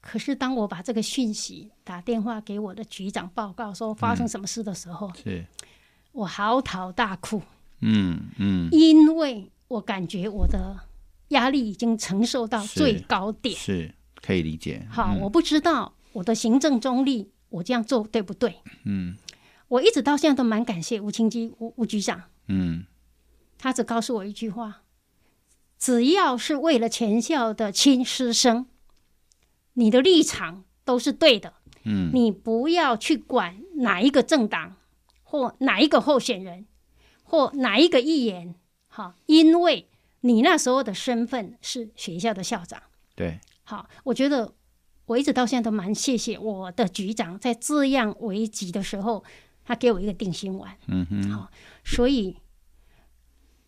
[0.00, 5.46] 可是当我把这个讯息打电话给我的局长报告说发生什么事的时候，嗯、是，
[6.12, 7.42] 我嚎啕大哭。
[7.80, 10.88] 嗯嗯，因为我感觉我的
[11.28, 14.86] 压力已经承受到最高点，是，是可以理解。
[14.90, 18.60] 好，嗯、我不知道我的行政中立，我这样做对不对？
[18.84, 19.16] 嗯，
[19.68, 22.24] 我一直到现在都蛮感谢吴清基吴吴局长。
[22.48, 22.84] 嗯。
[23.56, 24.82] 他只告诉我一句话：
[25.78, 28.66] 只要是为了全校的亲师生，
[29.72, 31.54] 你的立场都是对的。
[31.84, 34.76] 嗯，你不要去管哪一个政党
[35.22, 36.66] 或哪一个候选人
[37.22, 38.54] 或哪一个议员，
[38.96, 39.88] 好，因为
[40.20, 42.80] 你那时候的身份是学校的校长。
[43.16, 44.54] 对，好，我觉得
[45.06, 49.24] 我一直到现在都蛮谢谢我的局长，在这样危急的时候，
[49.64, 50.76] 他给我一个定心丸。
[50.86, 51.50] 嗯哼，好，
[51.84, 52.36] 所以。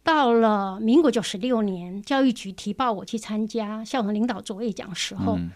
[0.05, 5.51] 到了民国九十六年，教育局提报我去参加校长领导卓越奖的时候，嗯、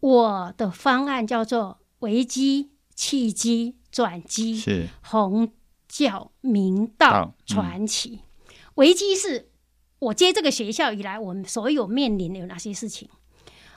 [0.00, 5.50] 我的方案叫做危机、契机、转机，是红
[5.88, 8.20] 教明道传奇。
[8.78, 9.48] 嗯、危机是
[9.98, 13.08] 我接这个学校以来，我们所有面临的有哪些事情？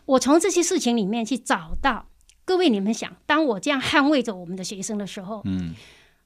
[0.05, 2.07] 我从这些事情里面去找到。
[2.45, 5.73] 各位，你们想，当我这样捍卫着我们的学生的时候，嗯，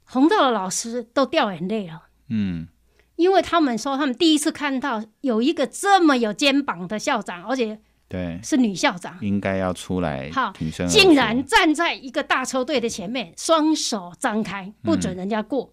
[0.04, 2.68] 红道的老师都掉眼泪了，嗯。
[3.16, 10.30] 因为他们说，他们第一次看到有一个这么有肩膀的校长，而且对是女校长，应该要出来。
[10.32, 10.52] 好，
[10.90, 15.72] 竟然站在一个大车队的前面，双手张开，不准人家过。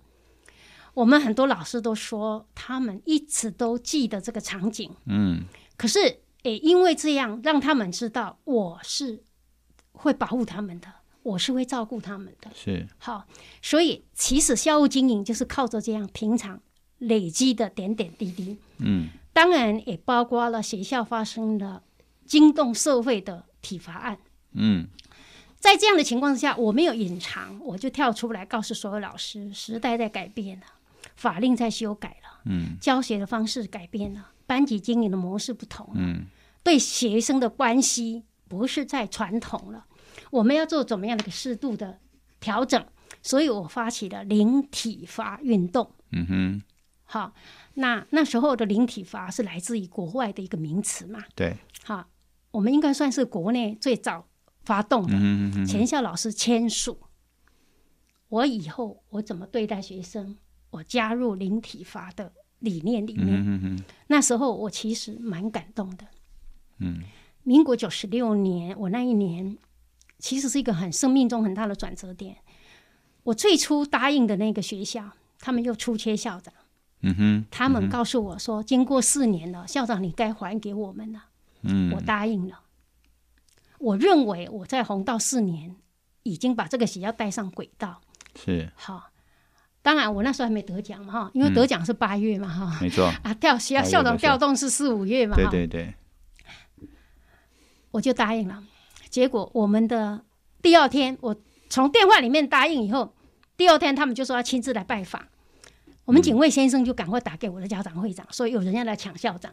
[0.92, 4.90] 嗯、我们很多老师都说，他们一直都记得这个场景。
[5.06, 5.42] 嗯，
[5.76, 9.22] 可是也因为这样，让他们知道我是
[9.92, 10.88] 会保护他们的，
[11.22, 12.50] 我是会照顾他们的。
[12.54, 13.26] 是好，
[13.60, 16.60] 所以其实校务经营就是靠着这样平常。
[16.98, 21.82] 累积的点点滴滴，嗯，当然也包括了学校发生了
[22.24, 24.18] 惊动社会的体罚案，
[24.52, 24.86] 嗯，
[25.58, 30.66] 在这样的情况之下，我没有隐藏，我就跳出来告诉所有老师：时代在改变了，
[31.22, 36.26] 法令在修改了，嗯，教学的方式改变了，班级经营的模式不同了，嗯，
[36.64, 39.86] 对学生的关系不是在传统了，
[40.32, 42.00] 我们要做怎么样的一个适度的
[42.40, 42.84] 调整？
[43.22, 46.62] 所以我发起了零体罚运动，嗯哼。
[47.04, 47.32] 好，
[47.74, 51.22] 那那时候的零体罚是来自于国外的一个名词嘛？
[51.36, 51.56] 对。
[51.84, 52.08] 好，
[52.50, 54.26] 我们应该算是国内最早
[54.64, 55.12] 发动的。
[55.14, 55.66] 嗯嗯。
[55.66, 56.98] 全校老师签署，
[58.28, 60.36] 我以后我怎么对待学生？
[60.72, 63.78] 我加入零体罚的理念里面。
[64.08, 66.04] 那时候我其实蛮感动的。
[66.78, 67.02] 嗯。
[67.44, 69.58] 民国九十六年，我那一年
[70.18, 72.36] 其实是一个很生命中很大的转折点。
[73.24, 76.54] 我最初答应的那个学校，他们又出缺校长。
[77.00, 81.24] 嗯哼，他们告诉我说，经过四年了，校长你该还给我们了。
[81.62, 82.60] 嗯，我答应了。
[83.80, 85.74] 我认为我在红道四年，
[86.22, 88.00] 已经把这个学校带上轨道。
[88.36, 88.70] 是。
[88.76, 89.10] 好，
[89.82, 92.78] 当然我那时候还没得奖嘛哈，因为得奖是八月嘛哈。
[92.80, 93.06] 没错。
[93.24, 95.34] 啊，调学校校长调动是四五月嘛。
[95.34, 95.94] 对对对。
[97.90, 98.64] 我就答应了，
[99.10, 100.24] 结果我们的
[100.62, 101.36] 第二天，我
[101.68, 103.12] 从电话里面答应以后，
[103.56, 105.26] 第二天他们就说要亲自来拜访。
[106.04, 109.52] 我们警卫先生就赶快打给我的家长会长，说有人要来抢校长。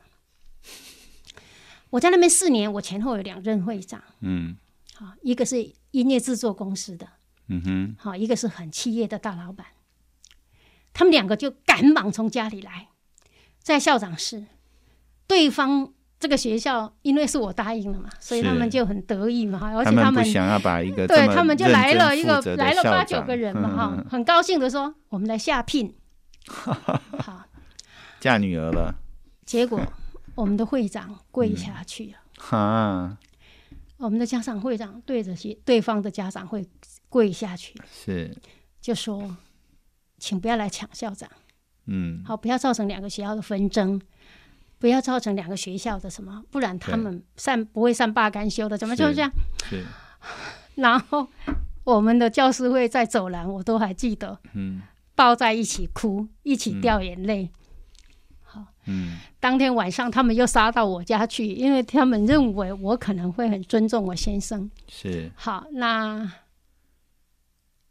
[1.90, 4.02] 我在那边四年，我前后有两任会长。
[4.22, 4.56] 嗯，
[4.94, 7.08] 好，一个是音乐制作公司的，
[7.48, 9.66] 嗯哼，好，一个是很企业的大老板。
[11.00, 12.90] 他们两个就赶忙从家里来，
[13.64, 14.44] 在校长室。
[15.28, 25.96] 对方这个学校因为是我答应了嘛，所以他们就很得意嘛，而且他们想要把一个对他们就来了一个来了八九个人嘛，哈，很高兴的说，我们来下聘。
[26.52, 27.46] 好，
[28.20, 28.94] 嫁女儿了。
[29.46, 29.82] 结果
[30.36, 32.18] 我们的会长跪下去了。
[32.38, 33.18] 哈、
[33.70, 36.68] 嗯，我们的家长会长对着些对方的家长会
[37.08, 38.36] 跪下去，是
[38.82, 39.38] 就说，
[40.20, 41.30] 请不要来抢校长。
[41.86, 44.00] 嗯，好，不要造成两个学校的纷争，
[44.78, 48.78] 不要造成两个学校的什么，不然他们善不会善罢甘休的。
[48.78, 49.32] 怎么就这样？
[49.70, 49.84] 是。
[50.76, 51.28] 然后
[51.84, 54.38] 我们的教师会在走廊，我都还记得。
[54.54, 54.82] 嗯。
[55.16, 57.44] 抱在一起哭，一起掉眼泪。
[57.44, 57.52] 嗯、
[58.44, 64.72] 好，嗯，当天晚上他们又杀到我家去，因为他们认为我可能会很尊重我先生。
[64.88, 66.32] 是，好，那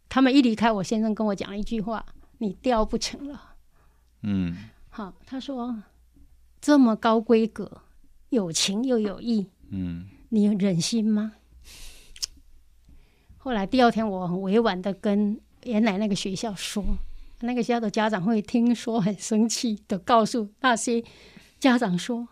[0.08, 2.02] 他们一离开，我先生跟我讲了一句话
[2.38, 3.56] ：“你雕不成了。”
[4.22, 5.82] 嗯，好，他说
[6.60, 7.82] ：“这么高规格，
[8.30, 11.34] 有情又有义，嗯，你忍心吗？”
[13.38, 16.84] 后来第二天，我很委婉的跟原来那个学校说，
[17.40, 21.04] 那个学校的家长会听说很生气的告诉那些
[21.60, 22.28] 家长说：“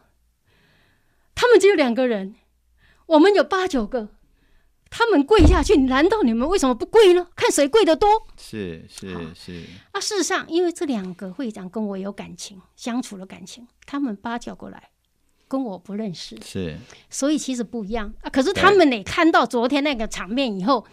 [1.34, 2.34] 他们只有两个人，
[3.06, 4.08] 我们有八九个。”
[4.98, 7.28] 他们跪下去，难道你们为什么不跪呢？
[7.36, 8.08] 看谁跪得多？
[8.38, 9.62] 是是是。
[9.92, 14.88] 啊，事实上，因为这两个会长跟我有感情，相处了感情，他们八九个来，
[15.48, 16.78] 跟我不认识，是，
[17.10, 18.30] 所以其实不一样啊。
[18.30, 20.86] 可是他们也看到昨天那个场面以后，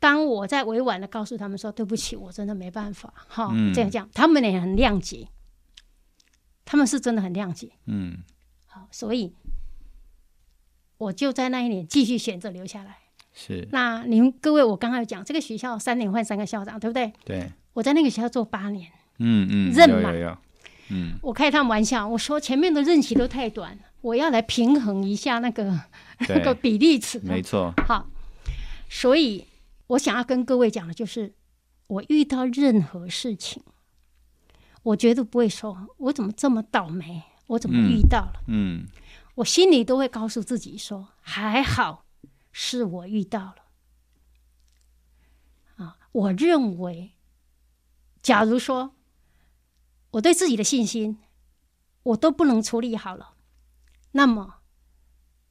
[0.00, 5.28] 当我在委婉的告诉他们说：“对不起，我真的没办法。”哈，这样讲，他们也很谅解，
[6.64, 7.70] 他们是真的很谅解。
[7.86, 8.18] 嗯，
[8.66, 9.32] 好，所以。
[10.98, 12.96] 我就在那一年继续选择留下来。
[13.34, 13.68] 是。
[13.70, 17.12] 那您各位，我刚刚有讲这个学校三年换三个校长，对不对？
[17.24, 17.50] 对。
[17.74, 18.90] 我在那个学校做八年。
[19.18, 19.72] 嗯嗯。
[19.72, 20.38] 任嘛。
[20.88, 21.18] 嗯。
[21.22, 25.78] 我开他们玩笑，我说前面的任期都太短，我要来平衡一下那个
[26.28, 27.20] 那个比例尺。
[27.20, 27.74] 没错。
[27.86, 28.08] 好，
[28.88, 29.44] 所以
[29.88, 31.34] 我想要跟各位讲的就是，
[31.88, 33.62] 我遇到任何事情，
[34.82, 38.42] 我绝对不会说，我怎么这么倒霉，我怎么遇到了。
[38.46, 38.78] 嗯。
[38.80, 38.86] 嗯
[39.36, 42.04] 我心里都会告诉自己说：“还好
[42.52, 43.56] 是我遇到了。”
[45.76, 47.12] 啊，我认为，
[48.22, 48.94] 假如说
[50.12, 51.18] 我对自己的信心
[52.02, 53.34] 我都不能处理好了，
[54.12, 54.60] 那么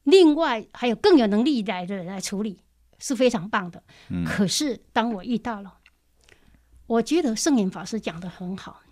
[0.02, 2.60] 另外还有更有能力来的人来处理
[2.98, 3.84] 是非常棒的。
[4.08, 4.24] 嗯。
[4.24, 5.78] 可是当我遇到了，
[6.86, 8.82] 我觉得圣严法师讲的很好，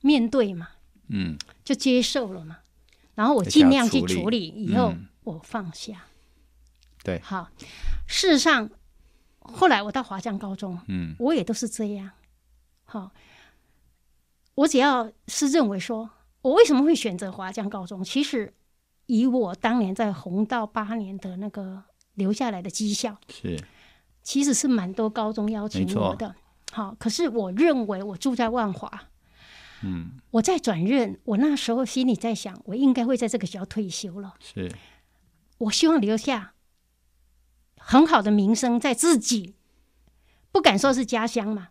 [0.00, 0.70] 面对嘛，
[1.06, 2.58] 嗯，就接受了嘛。
[3.20, 6.06] 然后我尽量去处理，以后我放下。
[7.04, 7.50] 对，好。
[8.06, 8.70] 事实上，
[9.40, 12.12] 后来我到华江高中，嗯，我也都是这样。
[12.86, 13.12] 好，
[14.54, 16.08] 我只要是认为说，
[16.40, 18.02] 我为什么会选择华江高中？
[18.02, 18.54] 其实，
[19.04, 21.82] 以我当年在红道八年的那个
[22.14, 23.62] 留下来的绩效，是，
[24.22, 26.34] 其实是蛮多高中邀请我的。
[26.72, 28.90] 好，可是我认为我住在万华。
[29.82, 34.34] 嗯，我在转任，我那时候心里在想，我应该会在这个学校退休了。
[34.38, 34.70] 是，
[35.58, 36.52] 我希望留下
[37.78, 39.54] 很好的名声，在自己
[40.52, 41.68] 不敢说是家乡嘛。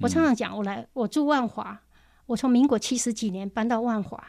[0.00, 1.82] 我常常讲，我来，我住万华，
[2.26, 4.24] 我从民国七十几年搬到万华，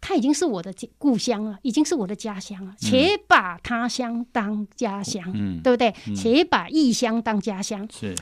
[0.00, 2.74] 它已经是我的故乡了，已经是我的家乡了。
[2.76, 5.94] 且把他乡当家乡，嗯，对不对？
[6.16, 8.16] 且把异乡当家乡，是，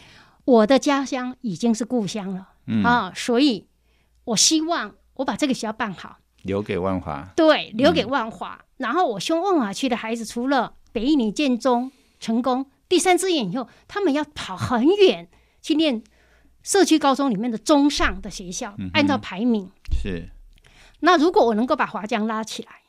[0.44, 3.67] 我的家乡已经是故乡了，嗯啊，所以。
[4.28, 7.26] 我希望我把这个学校办好，留给万华。
[7.34, 8.58] 对，留给万华。
[8.60, 15.30] 嗯、然后我希望万华区的孩子，除了北一女建中成功第三志愿以后，他们要跑很远
[15.62, 16.02] 去念
[16.62, 19.70] 社区高中里面的中上的学校，嗯、按照排名。
[19.90, 20.28] 是。
[21.00, 22.82] 那如果我能够把华江拉起来，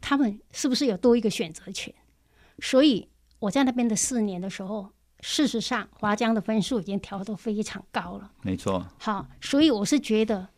[0.00, 1.94] 他们是不是有多一个选择权？
[2.58, 4.90] 所以我在那边的四年的时候。
[5.28, 8.30] 事实上，华江的分数已经调得非常高了。
[8.42, 8.86] 没错。
[8.96, 10.50] 好，所以我是觉得，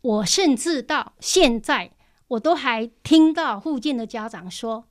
[0.00, 1.92] 我甚至到现在，
[2.26, 4.86] 我都还听到附近的家长说，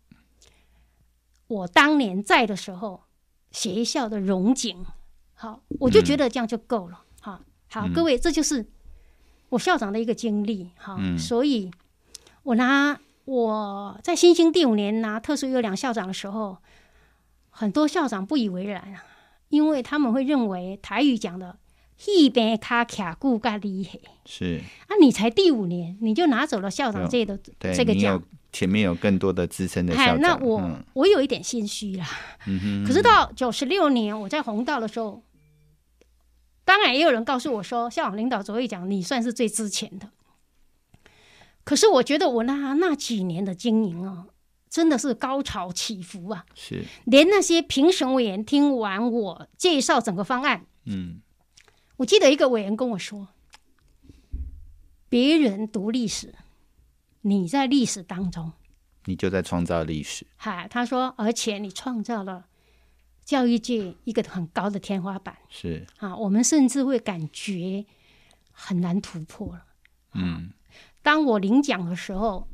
[1.47, 3.03] 我当年在的时候，
[3.51, 4.85] 学校的荣景，
[5.33, 7.01] 好，我就觉得这样就够了。
[7.19, 8.65] 好、嗯，好，各位，这就是
[9.49, 10.71] 我校长的一个经历。
[10.77, 11.69] 好，嗯、所以
[12.43, 16.59] 我拿我在新兴第五年拿特殊优良校长的时候。
[17.51, 19.03] 很多校长不以为然啊，
[19.49, 21.57] 因为他们会认为台语讲的
[22.07, 30.21] “一边卡卡顾盖厉害”，是啊，你才第五年，你就拿走了校长这个这个奖，前面有更多的资深的校长。
[30.21, 32.07] 那我、嗯、我有一点心虚啦。
[32.47, 32.85] 嗯哼。
[32.87, 35.21] 可是到九十六年我在红道的时候，
[36.63, 40.09] 当然也有人告诉我说，校长领导只会讲你算是最值钱的。
[41.63, 44.25] 可是我觉得我那那几年的经营啊。
[44.71, 46.45] 真的是高潮起伏啊！
[46.55, 51.19] 是，连那些评审委员听完我介绍整个方案，嗯，
[51.97, 53.27] 我记得一个委员跟我说
[55.09, 56.33] ：“别人读历史，
[57.23, 58.53] 你在历史当中，
[59.07, 62.45] 你就在创造历史。”哈，他说，而且你创造了
[63.25, 65.37] 教育界一个很高的天花板。
[65.49, 67.85] 是啊，我们甚至会感觉
[68.53, 69.65] 很难突破了。
[70.13, 70.53] 嗯，
[71.01, 72.47] 当我领奖的时候。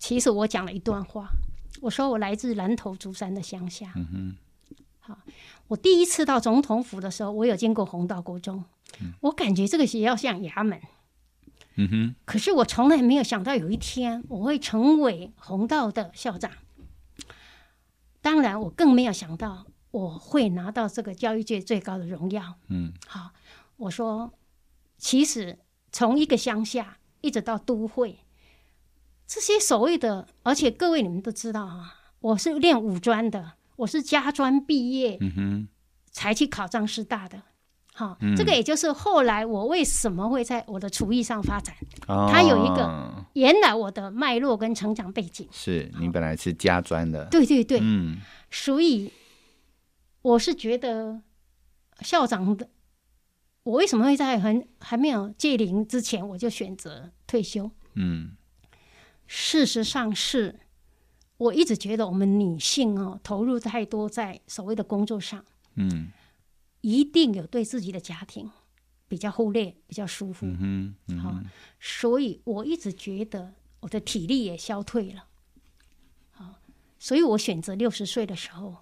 [0.00, 1.28] 其实我讲了一段话，
[1.82, 3.92] 我说我来自南投竹山的乡下。
[3.94, 4.36] 嗯哼，
[4.98, 5.18] 好，
[5.68, 8.64] 我第一次到总统府的时候，我有经过弘道国中，
[9.00, 10.80] 嗯，我感觉这个学校像衙门。
[11.76, 16.50] 嗯哼，可是我从来没有想到有一天我会成为弘道的校长。
[18.22, 22.54] 当然，我更没有想到我会拿到这个教育界最高的荣耀。
[22.68, 23.30] 嗯，好，
[23.76, 24.32] 我说，
[24.98, 25.58] 其实
[25.92, 28.18] 从一个乡下一直到都会，
[29.30, 35.68] 这些所谓的，而且各位你们都知道啊，我是练武专的，我是家专毕业，嗯哼，
[36.10, 37.40] 才去考上师大的。
[37.94, 41.72] 好，嗯，这个也就是后来我为什么会在我的厨艺上发展，
[42.08, 45.48] 哦，它有一个原来我的脉络跟成长背景。
[45.52, 48.18] 是你本来是家专的，对对对，嗯，
[48.50, 49.12] 所以
[50.22, 51.22] 我是觉得
[52.00, 52.68] 校长的，
[53.62, 57.70] 我为什么会在很还没有届龄之前我就选择退休？
[57.94, 58.32] 嗯，
[59.32, 60.58] 事实上是，
[61.36, 65.44] 我一直觉得我们女性哦投入太多在所谓的工作上，
[65.76, 66.10] 嗯。
[66.82, 68.50] 一定有对自己的家庭
[69.06, 70.46] 比较忽略，比较舒服。
[70.46, 71.44] 嗯哼，好、嗯，
[71.78, 75.26] 所以我一直觉得我的体力也消退了。
[76.30, 76.54] 好，
[76.98, 78.74] 所以我选择六十岁的时候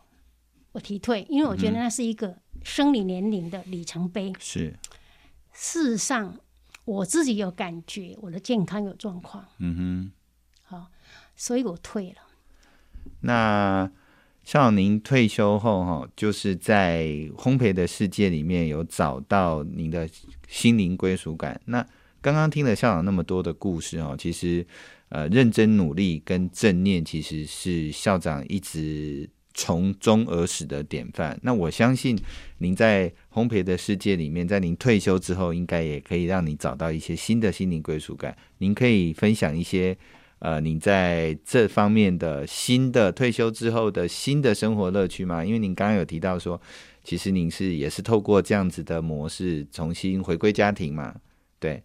[0.70, 4.32] 我提退，因为我觉得那是一个生理年龄的里程碑。
[4.38, 4.78] 是，
[5.52, 6.38] 事实上
[6.84, 9.44] 我自己有感觉，我的健康有状况。
[9.58, 10.17] 嗯哼，好，
[11.38, 12.18] 所以我退了。
[13.20, 13.90] 那。
[14.44, 17.04] 像您退休后，哈，就是在
[17.36, 20.08] 烘焙的世界里面有找到您的
[20.48, 21.60] 心灵归属感。
[21.66, 21.86] 那
[22.22, 24.66] 刚刚听了校长那么多的故事，哦，其实
[25.10, 31.38] 呃，认真努力跟正念其实是校长一直从中而始的典范。
[31.42, 32.18] 那我相信
[32.56, 38.34] 您在烘焙的世界里面，在您退休之后，应该也可以让你找到一些新的心灵归属感。
[38.56, 39.94] 您可以分享一些。
[40.40, 45.44] 呃，你在这方面的新的退休之后的新的生活乐趣吗？
[45.44, 46.60] 因为您刚刚有提到说，
[47.02, 51.16] 其实您是也是透过这样子的模式重新回归家庭嘛？
[51.58, 51.82] 对，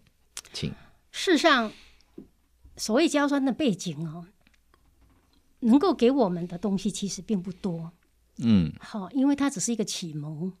[0.52, 0.70] 请。
[1.10, 1.72] 事实上，
[2.76, 4.26] 所谓家专的背景哦，
[5.60, 7.92] 能够给我们的东西其实并不多。
[8.38, 10.52] 嗯，好，因为它只是一个启蒙，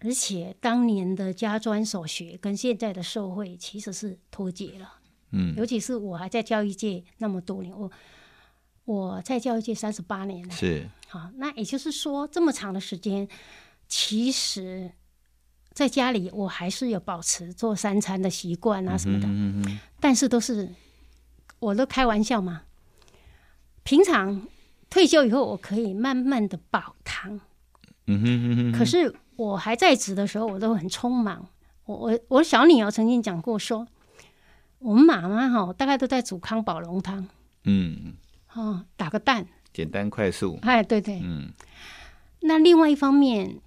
[0.00, 4.94] 而且当年的家专所学跟现在的社会其实是脱节了。
[5.32, 7.90] 嗯，尤其是我还在教育界那么多年，我
[8.84, 10.88] 我在教育界三十八年了，是。
[11.08, 13.28] 好，那也就是说这么长的时间，
[13.86, 14.92] 其实
[15.72, 20.68] 在家里我还是有保持做三餐的习惯啊什么的，嗯嗯，但是都是
[21.58, 22.62] 我都开玩笑嘛，
[23.82, 24.46] 平常
[24.88, 27.40] 退休以后我可以慢慢的煲汤，
[28.06, 31.46] 嗯哼嗯哼，可是我还在职的时候，我都很匆忙，
[31.84, 33.86] 我我我小女儿曾经讲过说。
[34.82, 37.26] 我们妈妈哈，大概都在煮康宝龙汤，
[37.64, 38.14] 嗯，
[38.52, 41.50] 哦，打个蛋，简单快速，哎，对对，嗯。
[42.40, 43.60] 那另外一方面，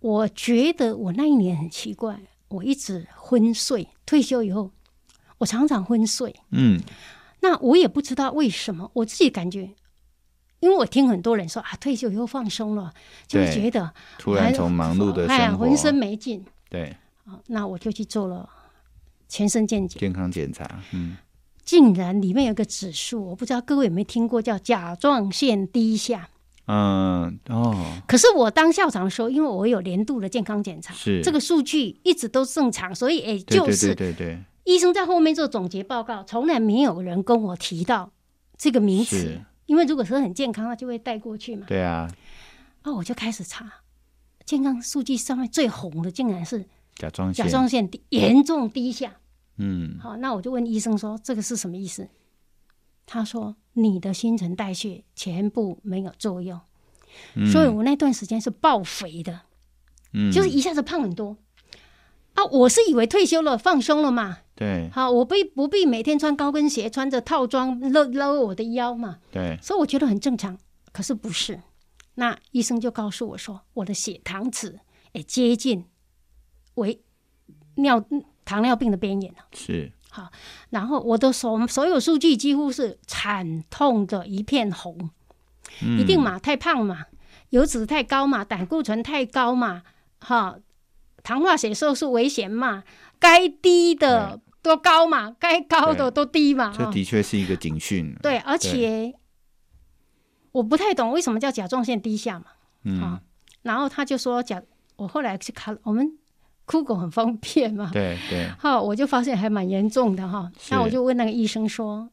[0.00, 3.88] 我觉得我那一年很奇怪，我一直昏睡。
[4.06, 4.70] 退休以后，
[5.36, 6.80] 我常常昏睡，嗯。
[7.40, 9.70] 那我也不知道为什么，我自己感觉，
[10.60, 12.92] 因为我听很多人说啊，退休以后放松了，
[13.26, 16.96] 就会觉得突然从忙碌的哎呀，浑身没劲，对，
[17.48, 18.48] 那我就去做了。
[19.28, 21.16] 全身健检，健康检查，嗯，
[21.62, 26.30] 竟然里面有个指数，我不知道各位有没有听过，叫甲状腺低下。
[26.66, 27.74] 嗯，哦。
[28.06, 38.10] 可是我当校长的时候，因为我有年度的健康检查，是这个数据一直都正常，所以也就是对对对对，医生在后面做总结报告，从来没有人跟我提到
[38.56, 41.66] 这个名词，因为如果说很健康，那就会带过去嘛。
[41.68, 42.10] 对啊，
[42.84, 43.70] 哦，我就开始查
[44.46, 46.64] 健康数据上面最红的，竟然是。
[46.98, 47.46] 甲状腺。
[47.46, 49.16] 甲状腺严重低下，
[49.56, 52.08] 嗯，好，那我就问医生说这个是什么意思？
[53.06, 56.60] 他说你的新陈代谢全部没有作用，
[57.34, 59.40] 嗯、所以我那段时间是爆肥的，
[60.12, 61.38] 嗯，就是一下子胖很多。
[62.34, 62.44] 啊。
[62.50, 70.58] 我是以为退休了放松了嘛，对，好，我不不必每天穿高跟鞋，穿着套装勒勒我的腰嘛，对，所以我觉得很正常。
[70.92, 71.62] 可是不是，
[72.16, 74.80] 那医生就告诉我说我的血糖值
[75.12, 75.86] 也接近。
[76.78, 77.00] 为
[77.74, 78.02] 尿
[78.44, 79.92] 糖尿病的边缘了，是。
[80.10, 80.30] 好，
[80.70, 85.10] 然后我的所所有数据几乎是惨痛的一片红，
[85.82, 87.04] 嗯、一定嘛，太胖嘛，
[87.50, 89.82] 油脂太高嘛，胆固醇太高嘛，
[90.18, 90.58] 哈，
[91.22, 92.84] 糖化血色素危险嘛，
[93.18, 98.16] 该低的都高嘛，该高的都低嘛，这的确是一个警讯。
[98.22, 99.14] 对，而且
[100.52, 102.46] 我不太懂为什么叫甲状腺低下嘛，
[102.84, 103.20] 嗯，
[103.60, 104.62] 然后他就说甲，
[104.96, 106.16] 我后来去看我们。
[106.68, 107.88] 酷狗很方便嘛？
[107.94, 108.46] 对对。
[108.58, 110.52] 好，我就发现还蛮严重的哈。
[110.70, 112.10] 那我就问那个医生说：“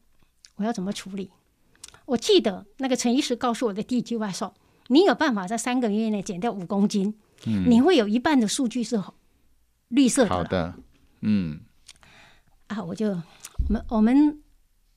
[0.56, 1.30] 我要怎么处理？”
[2.06, 4.54] 我记得那个陈医师告诉我的第一句话说
[4.88, 8.98] ：“你有办法在三个月内减掉五公斤，嗯，你会有一半的数据是
[9.88, 10.74] 绿色的。”好的，
[11.20, 11.60] 嗯。
[12.68, 13.22] 啊，我就我
[13.68, 14.40] 们我们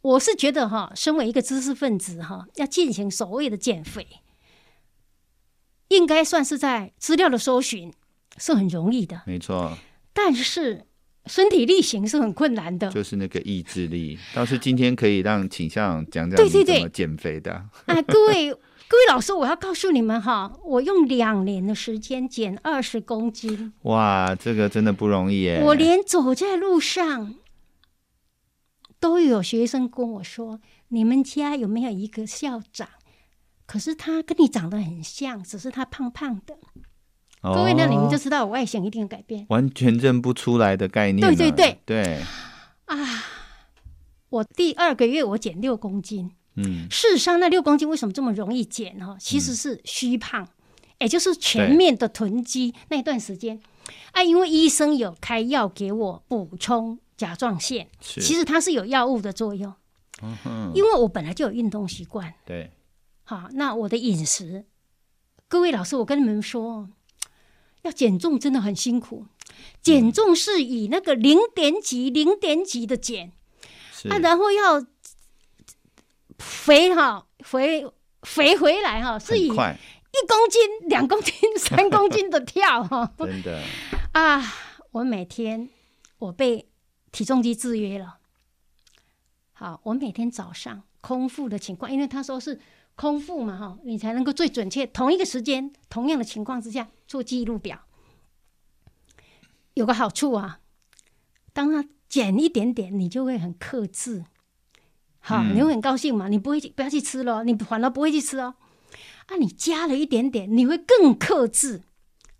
[0.01, 4.07] 我是觉得哈，身为一个知识分子哈，要进行所谓的减肥，
[5.89, 7.93] 应该算是在资料的搜寻
[8.39, 9.77] 是很容易的，没错。
[10.13, 10.85] 但是
[11.27, 14.17] 身体力行是很困难的，就是那个意志力。
[14.33, 17.51] 倒是今天可以让请校长讲讲你怎么减肥的。
[17.85, 18.51] 啊，各位
[18.89, 23.71] 各位老师，我要告诉你们哈，我用两年的时间减二十公斤。
[23.83, 25.61] 哇，这个真的不容易耶！
[25.63, 27.35] 我连走在路上
[28.99, 30.59] 都有学生跟我说
[30.89, 32.89] ：“你们家有没有一个校长？
[33.67, 36.57] 可是他跟你长得很像，只是他胖胖的。”
[37.41, 41.25] 各位，那你们就知道我外形一定有改变，完全认不出来的概念。
[41.25, 41.79] 对对对。
[41.85, 42.21] 对。
[42.85, 42.97] 啊！
[44.29, 49.15] 我第二个月我减六公斤，嗯，事实上那六公斤为什么这么容易减哈？
[49.19, 50.47] 其实是虚胖，
[50.99, 53.61] 也就是全面的囤积那一段时间。
[54.11, 59.73] 啊，因为医生有开药给我补充甲状腺，其实它是有药物的作用，
[60.75, 62.71] 因为我本来就有运动习惯，对，
[63.23, 64.65] 好，那我的饮食，
[65.47, 66.89] 各位老师，我跟你们说。
[67.83, 69.25] 要减重真的很辛苦，
[69.81, 73.31] 减重是以那个零点几、零点几的减，
[74.09, 74.85] 啊，然后要
[76.37, 77.85] 肥哈，肥
[78.23, 83.61] 肥回来哈，是以一公斤、两公斤、三公斤的跳哈， 真的
[84.13, 84.43] 啊！
[84.91, 85.69] 我每天
[86.17, 86.67] 我被
[87.11, 88.17] 体重机制约了，
[89.53, 92.59] 好，我每天早上空腹的情况，因为他说是。
[92.95, 97.81] 空腹嘛，哈，你才能够最准确，同一个时间，同样的情况之下做记录表。
[99.73, 100.59] 有个好处啊，
[101.51, 104.25] 当他减一点点，你就会很克制，
[105.19, 108.53] 好，嗯、你会很高兴嘛，你不会不要去吃了，你反而不会去吃哦。
[109.25, 111.81] 啊，你加了一点点，你会更克制。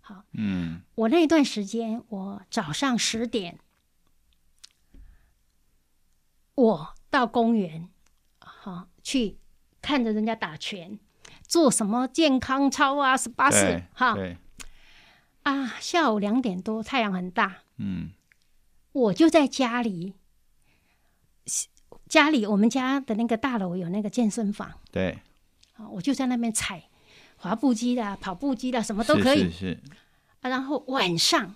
[0.00, 3.58] 好，嗯，我那一段时间，我早上十点，
[6.54, 7.88] 我到公园，
[8.38, 9.36] 好去。
[9.82, 10.98] 看着人家打拳，
[11.48, 14.14] 做什么健康操啊，十八式哈，
[15.42, 18.10] 啊，下午两点多，太阳很大，嗯，
[18.92, 20.14] 我就在家里，
[22.08, 25.18] 家里我们家的那个大楼有那个健身房，对，
[25.74, 26.88] 啊，我就在那边踩
[27.36, 29.80] 滑步机的、跑步机的，什么都可以，是是是，
[30.40, 31.54] 啊，然后晚上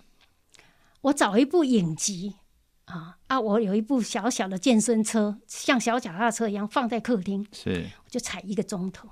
[1.02, 2.36] 我找一部影集。
[2.86, 3.40] 啊啊！
[3.40, 7.88] 我有一部小小的健身车，像小脚踏车一样放在客厅，是。
[8.04, 9.08] 我就踩一个钟头，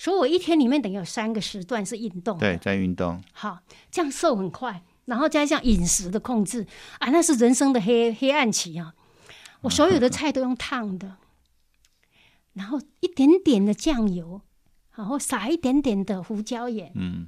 [0.00, 3.22] 所以我一天里面等于有三个时段是运动，对，在运动。
[3.34, 3.58] 好，
[3.90, 6.66] 这样瘦很快，然后加上饮食的控制
[7.00, 8.94] 啊，那是人生的黑黑暗期啊！
[9.60, 11.16] 我所有的菜都用烫的，
[12.54, 14.40] 然后一点点的酱油，
[14.94, 17.26] 然后撒一点点的胡椒盐，嗯，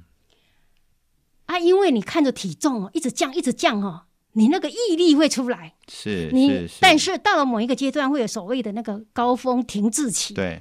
[1.45, 4.05] 啊，因为你看着体重哦，一直降，一直降哦。
[4.31, 10.33] 你那个毅力会出来，是你但是到了某一个阶段，会有所谓的那个高峰停滞期。
[10.33, 10.59] 对，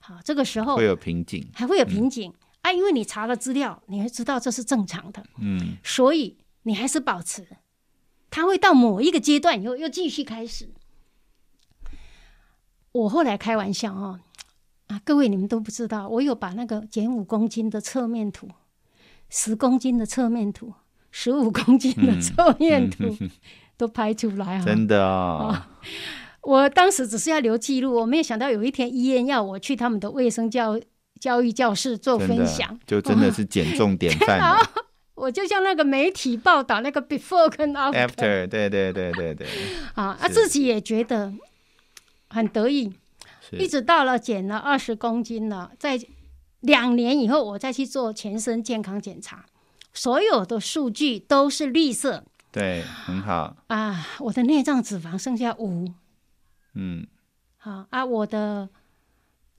[0.00, 5.22] 好，这个时候会有瓶颈，还会有瓶颈、嗯、啊，因为你查了资料，你会知道这是正常的。
[5.38, 7.46] 嗯，所以你还是保持，
[8.30, 10.70] 它会到某一个阶段以后又继续开始。
[12.92, 14.20] 我后来开玩笑哦，
[14.88, 18.48] 啊，各位你们都不知道，我有把那个减五公斤的侧面图，
[19.28, 20.74] 十公斤的侧面图。
[21.12, 23.30] 十五公斤的侧面图、嗯嗯、
[23.76, 24.64] 都拍出来啊！
[24.64, 25.62] 真的哦，哦，
[26.42, 30.80] 我当时只是要留记录，我没有想到有一天医院要我去他们的卫生教
[31.20, 34.38] 教育教室做分享，就真的是减重典范。
[34.40, 34.82] 然后
[35.14, 39.46] 我就像那个媒体报道那个 before 跟 after，, after 对对对对对，
[39.94, 41.32] 啊，啊自己也觉得
[42.28, 42.90] 很得意，
[43.52, 46.00] 一直到了减了二十公斤了，在
[46.60, 49.44] 两年以后，我再去做全身健康检查。
[49.92, 54.06] 所有的数据都是绿色，对，很好啊！
[54.20, 55.92] 我的内脏脂肪剩下五，
[56.74, 57.06] 嗯，
[57.56, 58.68] 好啊，我的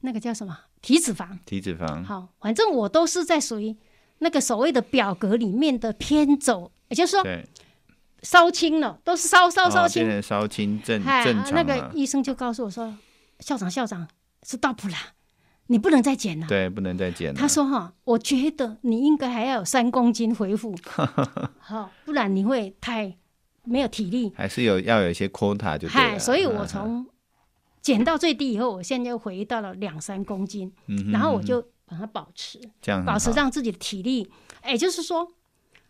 [0.02, 1.38] 那个叫什么体脂肪？
[1.46, 3.76] 体脂肪，好，反正我都是在属于
[4.20, 7.24] 那个所谓的表格里面的偏走，也就是说，
[8.24, 11.54] 烧青了，都是烧烧烧轻，烧青正正常。
[11.54, 12.96] 那个医生就告诉我说
[13.40, 14.08] ：“校长，校长
[14.44, 14.96] 是到不了。”
[15.68, 17.40] 你不能再减了，对，不能再减了。
[17.40, 20.76] 他说：“哈，我觉得你应该还要有三公斤恢复，
[21.60, 23.18] 好，不然你会太
[23.64, 24.32] 没有体力。
[24.36, 26.20] 还是有要有一些 quota 就对了。
[26.20, 27.06] 所以我从
[27.82, 34.32] 减到最低以后，我现在又回到了两三公斤，嗯，然后我就把它保持，这样保持让自己的体力。
[34.62, 35.28] 哎，就是说，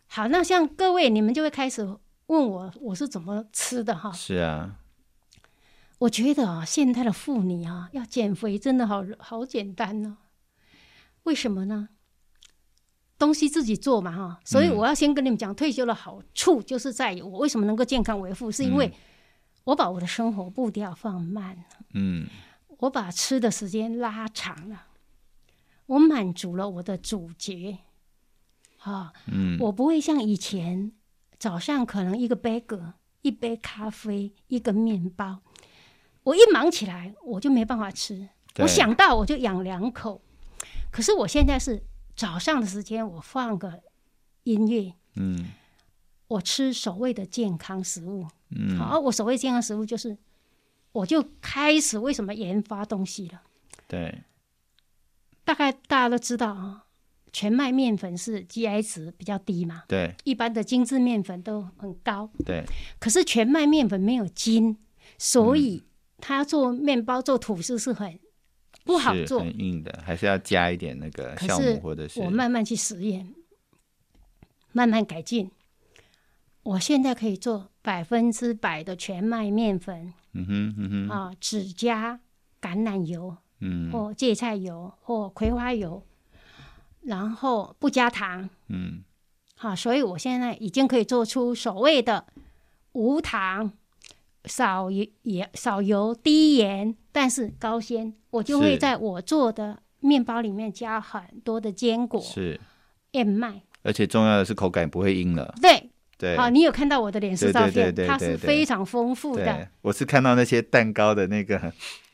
[0.06, 1.82] 好，那像各位你们就会开始
[2.26, 4.10] 问我，我是怎么吃的哈？
[4.12, 4.76] 是啊。”
[5.98, 10.26] 我觉得啊，现代的妇女啊，要减肥真的好好简单呢、啊。
[11.22, 11.90] 为什么呢？
[13.22, 14.40] 东西自己做嘛，哈。
[14.44, 18.92] 所以我要先跟你们讲，退休的好处就是在于我为什么能够健康维护，是因为
[19.62, 21.62] 我把我的生活步调放慢了，
[21.94, 22.26] 嗯，
[22.78, 24.86] 我把吃的时间拉长了，
[25.86, 27.78] 我满足了我的主角，
[28.76, 30.90] 哈，嗯，我不会像以前
[31.38, 35.42] 早上可能一个 bagel，一杯咖啡，一个面包，
[36.24, 40.20] 我一忙起来我就没办法吃，我想到我就养两口。
[40.90, 41.82] 可是我现在是
[42.16, 43.82] 早上的时间，我放个
[44.44, 45.50] 音乐，嗯，
[46.28, 50.16] 我吃所谓的健康食物，嗯，好，我所谓健康食物就是，
[50.92, 53.42] 我就开始为什么研发东西了？
[53.88, 54.22] 对，
[55.44, 56.84] 大概大家都知道啊，
[57.32, 62.64] 全麦面粉是 GI 值比较低嘛，对，一般的精致面粉都很高，对，
[62.98, 64.76] 可是全麦面粉没有筋，
[65.18, 65.84] 所以
[66.18, 68.18] 它做面包、做吐司是很
[68.84, 72.20] 不好做，很硬的，还是要加一点那个酵母或者是。
[72.20, 73.34] 我慢慢去实验，
[74.72, 75.50] 慢慢改进。
[76.64, 82.20] 我现在可以做百分之百的全麦面粉，嗯哼嗯哼，啊，只加
[82.60, 86.06] 橄榄油，嗯，或芥菜油或葵花油，
[87.00, 89.02] 然后不加糖，嗯，
[89.56, 92.26] 好，所以我现在已经可以做出所谓的
[92.92, 93.72] 无糖、
[94.44, 98.12] 少油、也少油、低盐，但是高纤。
[98.30, 102.58] 我就会在我做的面包里面加很多的坚果，是
[103.12, 105.54] 燕麦，而且重要的是口感不会硬了。
[105.62, 105.90] 对。
[106.18, 109.68] 对，好，你有看到我的脸书照片，它是非常丰富的。
[109.80, 111.72] 我是看到那些蛋糕的那个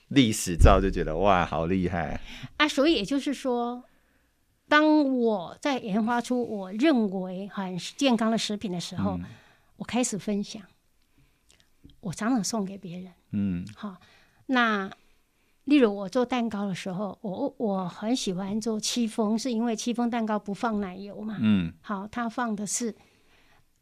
[0.08, 2.18] 历史照，就觉得哇，好厉害
[2.56, 2.66] 啊！
[2.66, 3.84] 所以也就是说，
[4.66, 9.26] 当我在研发出我认为很健康的食品的时候，嗯、
[9.76, 10.62] 我开始分享，
[12.00, 13.12] 我常常送给别人。
[13.32, 13.94] 嗯，好，
[14.48, 14.90] 那
[15.64, 21.38] 例如我做蛋糕的时候，我我很喜欢做戚风，是因为戚风蛋糕不放奶油嘛。
[21.40, 22.94] 嗯，好，它放的是。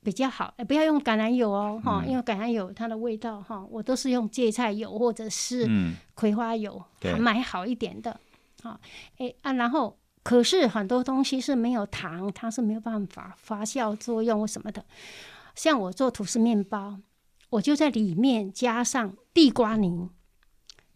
[0.03, 5.69] 比较好，不要用橄榄油哦，哈、嗯，因为橄榄油它的味道哈，我都是用芥菜油或者是
[6.15, 8.21] 葵花油，嗯、买好一点的，
[8.63, 8.79] 好，
[9.19, 14.85] 哎啊，然后可是很多东西是没有糖，它是没有办法发酵作用或什么的。
[15.57, 17.01] 像我做吐司面包，
[17.51, 20.09] 我就在里面加上地瓜泥，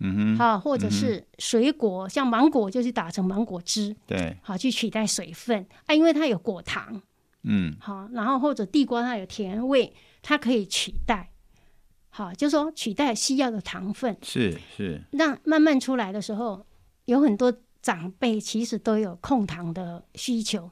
[0.00, 5.66] 嗯哼，好，或者是水果，嗯、像芒果就是打成芒果汁，对，好去取代水分。
[5.86, 7.00] 啊，因为它有果糖。
[7.42, 11.30] 嗯，好，然后或者地瓜它有甜味，它可以取代，
[12.10, 15.02] 好，就是说取代需要的糖分，是是。
[15.12, 16.66] 那慢慢出来的时候，
[17.06, 20.70] 有很多长辈其实都有控糖的需求，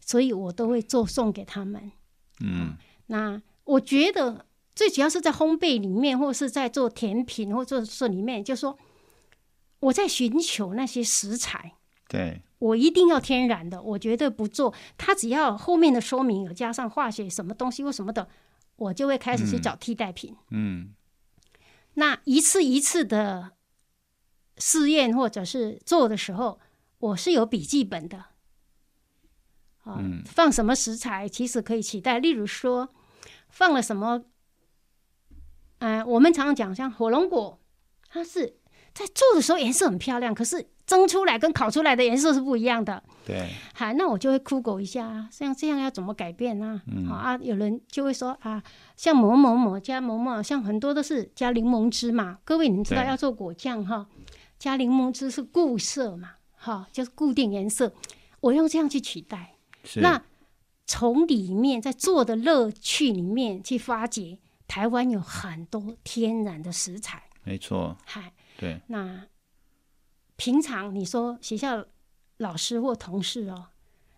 [0.00, 1.92] 所以我都会做送给他们。
[2.40, 2.74] 嗯，
[3.06, 8.78] 那我觉得最主要是在烘焙里面，或是在做甜品或者做里面，就是说
[9.80, 11.74] 我在寻求那些食材。
[12.08, 12.42] 对。
[12.58, 14.72] 我一定要天然的，我绝对不做。
[14.96, 18.28] 它只要后面的说明有加上化学什么东西或什么的，
[18.76, 20.36] 我就会开始去找替代品。
[20.50, 20.94] 嗯，嗯，
[21.94, 23.50] 那一次一次的
[24.58, 26.60] 试验或者是做的时候，
[26.98, 28.26] 我是有笔记本的。
[29.82, 32.94] 啊，放什么食材其实可以取代，例如说
[33.48, 34.24] 放了什么，嗯、
[35.82, 37.58] 呃，我们常常讲像火龙果，
[38.08, 38.56] 它是
[38.94, 40.68] 在做的时候颜色很漂亮，可是。
[40.84, 43.02] 蒸出来跟烤出来的颜色是不一样的。
[43.24, 46.82] 对，好，那我就会 Google 一下，像这样要怎么改变呢、啊？
[46.86, 48.62] 嗯、啊，有人就会说啊，
[48.96, 52.38] 像某某某加某某，像很多都是加柠檬汁嘛。
[52.44, 54.06] 各位，你们知道要做果酱哈，
[54.58, 57.92] 加柠檬汁是固色嘛，哈，就是固定颜色。
[58.40, 59.54] 我用这样去取代，
[59.94, 60.20] 那
[60.84, 64.36] 从里面在做的乐趣里面去发掘，
[64.72, 67.22] 台湾有很多天然的食材。
[67.44, 69.26] 没错，嗨，对，那。
[70.36, 71.84] 平常你说学校
[72.38, 73.66] 老师或同事哦，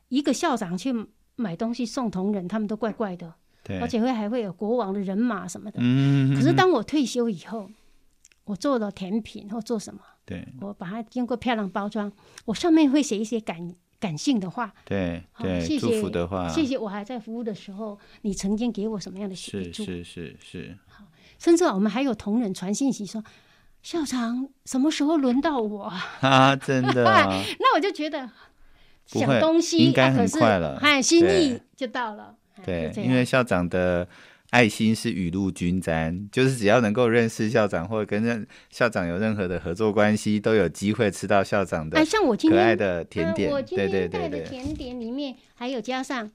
[0.09, 0.95] 一个校长去
[1.35, 3.35] 买东西送同仁，他们都怪怪的，
[3.65, 5.81] 对，而且会还会有国王的人马什么的。
[5.83, 7.69] 嗯，可是当我退休以后，
[8.45, 12.11] 我做了甜品或做什么，对，我把它经过漂亮包装，
[12.45, 13.75] 我上面会写一些感
[14.05, 19.83] 感性的话，对对，谢谢祝福的话，谢谢我还在服务的时候，你曾经给我什么样的协助？
[19.83, 20.79] 是是是是。
[20.89, 21.05] 好，
[21.39, 23.25] 甚至我们还有同仁传信息说。
[23.83, 26.57] 校长，什么时候轮到我啊？
[26.57, 27.29] 真的、啊，
[27.61, 28.31] 那我就觉得
[29.05, 32.35] 想东西应该很快了，哎、啊，心意就到了。
[32.65, 34.09] 对，因为校长的
[34.55, 41.99] 爱心是雨露均沾，就是只要能够认识校长或者跟任校长有任何的合作关系，都有机会吃到校长的。
[41.99, 46.31] 哎，像我今天可爱的甜点，我今天带的甜点里面还有加上。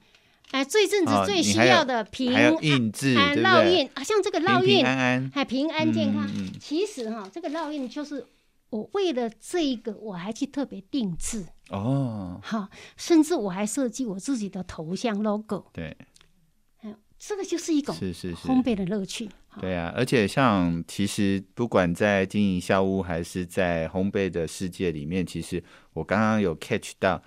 [0.50, 6.28] 哎，这阵子最需要的平安、哦、印制，哎，烙印啊，像这个烙印，安安，还平安健康。
[6.36, 8.26] 嗯、其实哈、哦，这个烙印就是
[8.68, 15.66] 我为了这一个，我还去特别定制哦，好，甚至我还设计我自己的头像 logo。
[15.72, 15.96] 对，哎，
[17.20, 19.28] 这个就是一种是是是烘焙的乐趣。
[19.60, 25.62] 对啊，而且像其实不管在经营校屋还是在烘焙的世界里面，其实
[25.92, 27.22] 我刚刚有 catch 到。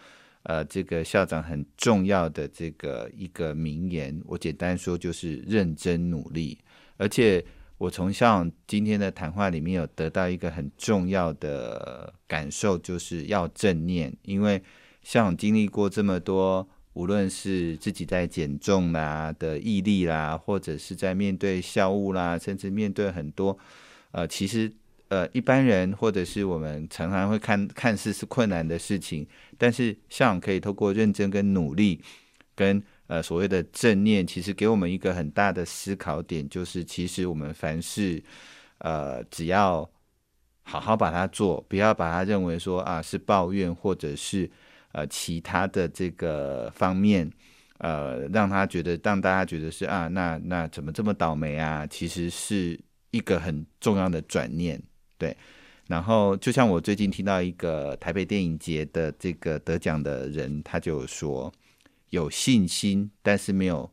[0.46, 6.58] 呃，这个校长很重要的这个一个名言，我简单说就是认真努力。
[6.98, 7.42] 而且
[7.78, 14.14] 我从校长今天的谈话里面有得到一个很重要的感受，就是要正念。
[14.24, 14.62] 因为
[15.02, 23.58] 校长经历过这么多，无论是自己在减重啦的毅力啦，或者是在面对校务啦，甚至面对很多
[24.12, 24.72] 呃，其实。
[25.10, 29.28] 呃，一般人或者是我们常常会看看似是困难的事情，
[29.60, 32.02] 但是校长可以透过认真跟努力，
[32.56, 38.24] 跟呃所谓的正念，其实给我们一个很大的思考点，就是其实我们凡事
[38.80, 39.88] 呃只要
[40.64, 44.50] 好好把它做，不要把它认为说啊是抱怨或者是
[44.94, 47.30] 呃其他的这个方面，
[47.80, 51.86] 呃让他觉得让大家觉得是啊那那怎么这么倒霉啊？
[51.86, 52.80] 其实是
[53.12, 54.82] 一个很重要的转念。
[55.18, 55.36] 对，
[55.88, 61.54] 然后就像我最近听到一个台北电影节的这个得奖的人，他就说，
[62.10, 63.90] 有信心但是没有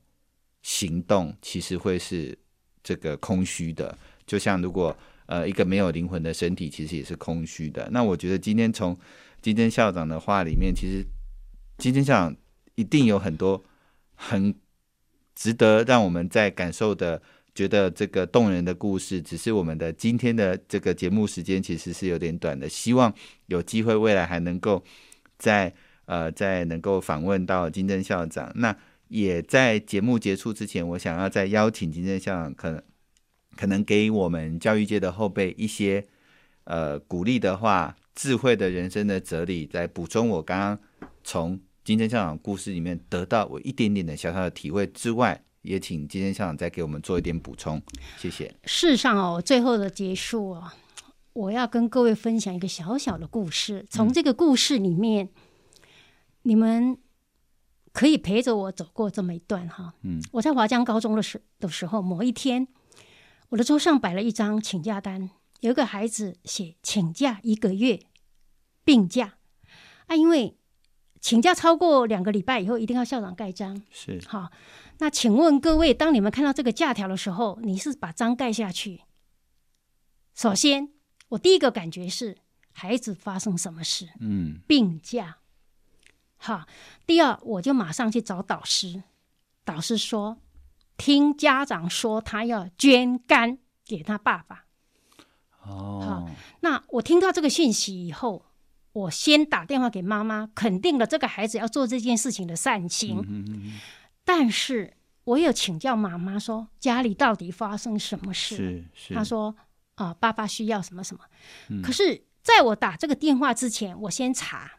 [0.62, 2.36] 行动，其实会是
[2.82, 3.96] 这个空虚的。
[4.26, 4.96] 就像如果
[5.26, 7.88] 呃一个没有灵魂的身体，其实也是空虚的。
[7.90, 8.98] 那我觉得今天从
[9.42, 11.06] 金珍校长的话里面，其实
[11.78, 12.36] 金珍校长
[12.74, 13.64] 一定有很多
[14.14, 14.54] 很
[15.34, 17.22] 值得让我们在感受的。
[17.52, 22.68] 觉得这个动人的故事，只是我们的今天的这个节目时间其实是有点短的。
[22.68, 23.12] 希望
[23.46, 24.82] 有机会未来还能够
[25.36, 25.74] 再
[26.06, 28.50] 呃再能够访问到金正校长。
[28.54, 28.74] 那
[29.08, 32.82] 也在节目结束之前，我想要再邀请金正校长，可能
[33.56, 36.06] 可能给我们教育界的后辈一些
[36.64, 40.78] 呃鼓励的话，智慧的人生的哲理，来补充我刚刚
[41.24, 45.42] 从金珍校长故事里面得到我一点点的小小的体会之外。
[45.62, 47.80] 也请今天校长再给我们做一点补充，
[48.18, 48.54] 谢谢。
[48.64, 50.70] 事实上哦，最后的结束哦，
[51.32, 53.86] 我要跟各位分享一个小小的故事。
[53.88, 55.30] 从这个故事里面，嗯、
[56.42, 56.98] 你们
[57.94, 59.94] 可以陪着我走过这么一段哈。
[60.02, 62.68] 嗯，我在华江高中的时的时候，某一天，
[63.48, 68.00] 我的桌上摆了一张请假单，有一个孩子写请假一个月，
[68.84, 69.34] 病假
[70.06, 70.56] 啊，因为
[71.20, 73.82] 请假超过两个礼拜以后，一定要校长盖章。
[73.90, 74.50] 是好。
[74.98, 79.02] 那请问各位，当你们看到这个假条的时候，你是把章盖下去？
[80.34, 80.90] 首先，
[81.30, 82.36] 我第一个感觉是
[82.72, 84.08] 孩子发生什么事？
[84.20, 85.38] 嗯，病假。
[86.36, 86.66] 好，
[87.06, 89.02] 第二，我就马上去找导师。
[89.64, 90.38] 导师说，
[90.96, 94.64] 听家长说他要捐肝给他爸爸。
[95.62, 98.44] 哦，好，那我听到这个讯息以后，
[98.92, 103.18] 我先打电话给妈妈，肯定了这个孩子要做这件事情的善心。
[103.28, 103.80] 嗯嗯
[104.24, 108.56] 但是我有请教妈妈说，家里到底发生什么事？
[108.56, 109.54] 是是，她说
[109.94, 111.20] 啊、呃，爸爸需要什么什么。
[111.68, 114.72] 嗯、可是在我打这个电话之前，我先查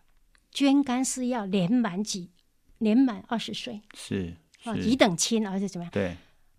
[0.52, 2.32] 捐肝是要年满几，
[2.80, 5.92] 年满二十岁，是啊，乙等亲而且怎么样？
[5.92, 6.16] 对，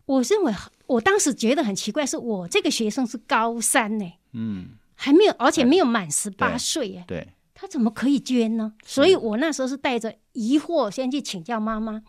[0.06, 0.54] 我认为
[0.86, 7.28] 我当时觉得很奇怪，是我这个学生是高三呢，嗯，还没有，而且没有满十八岁哎，对，
[7.62, 8.74] 他怎么可以捐呢？
[8.84, 12.02] 所以我那时候是带着疑惑先去请教妈妈。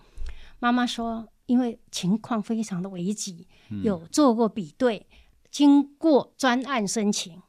[0.58, 5.06] 妈妈说：“因为情况非常的危急，嗯、有做过比对，
[5.52, 7.40] 经过专案申请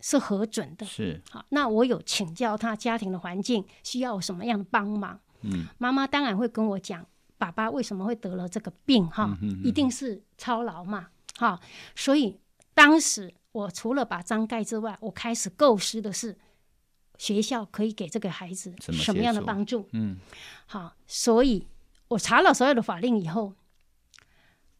[0.00, 0.84] 是核准的。
[0.84, 5.18] 是好，那我有请教他家庭的环境需要什么样的帮忙。
[5.40, 7.06] 嗯，妈妈当然会跟我讲，
[7.38, 9.06] 爸爸为什么会得了这个病？
[9.06, 11.06] 哈，嗯、哼哼一定是操劳嘛。
[11.38, 11.58] 哈，
[11.96, 12.38] 所以
[12.74, 16.36] 当时我除了把章盖之外，我开始构思的是
[17.18, 19.88] 学校可以给这个孩子什么样的帮助？
[19.92, 20.18] 嗯，
[20.66, 21.66] 好，所以。”
[22.08, 23.54] 我查了所有的法令以后，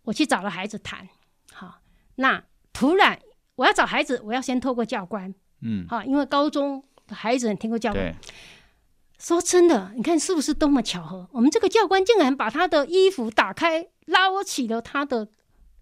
[0.03, 1.09] 我去找了孩子谈。
[1.53, 1.81] 好，
[2.17, 3.19] 那突然
[3.57, 5.35] 我要找孩子，我要先透过教官。
[5.63, 8.15] 嗯，好，因为高中的孩子很听过教官。
[9.19, 11.27] 说真的，你看是不是多么巧合？
[11.33, 15.29] 我们这个教官竟然把他的衣服打开，捞起了他的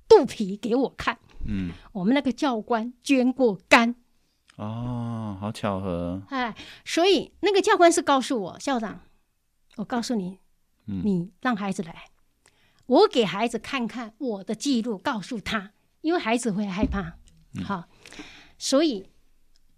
[0.09, 1.19] 肚皮给我看。
[1.45, 3.97] 嗯，我们那个教官捐过肝。
[4.57, 6.23] 哦，好巧合。
[6.29, 9.01] 哎，所以那个教官是告诉我，校长，
[9.77, 10.39] 我告诉你。
[10.85, 12.07] 你让孩子来，
[12.87, 17.15] 我给孩子看看我的记录，告诉他，因为孩子会害怕。
[17.65, 17.85] 好，
[18.59, 19.07] 所以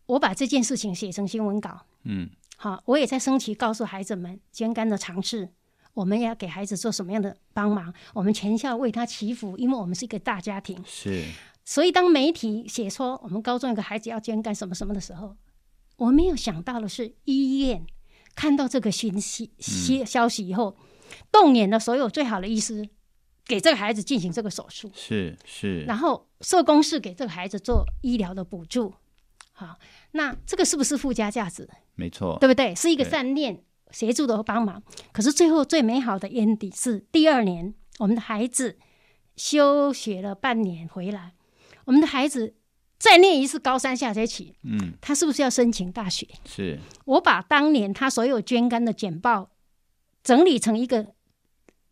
[0.06, 1.82] 我把这件事情写成新闻稿。
[2.04, 5.50] 嗯，好，我也在升旗告诉孩子们捐肝的尝试，
[5.92, 10.82] 我们要给孩子做什么样的帮忙，我们全校为他祈福，因为我们是一个大家庭。
[10.86, 11.22] 是，
[11.64, 15.36] 所以当媒体写说我们高中有个孩子要捐肝什么什么的时候，
[15.96, 17.86] 我没有想到的是医院
[18.34, 19.52] 看到这个信息、
[20.04, 20.76] 消息以后。
[21.30, 22.88] 动员了所有最好的医师，
[23.46, 28.94] 给这个孩子进行这个手术，是是，然后社工是给这个孩子做医疗的补助，
[29.52, 29.78] 好，
[30.12, 31.68] 那这个是不是附加价值？
[31.94, 32.74] 没错，对不对？
[32.74, 34.82] 是一个善念，协助的帮忙。
[35.12, 38.78] 可是最后最美好的 ending 是第二年，我们的孩子
[39.36, 41.34] 休学了半年回来，
[41.84, 42.54] 我们的孩子
[42.98, 46.26] 再念一次高三下学期，嗯，他是不是要申请大学？
[46.46, 46.78] 是。
[47.04, 49.50] 我把当年他所有捐肝的简报
[50.22, 51.08] 整理成一个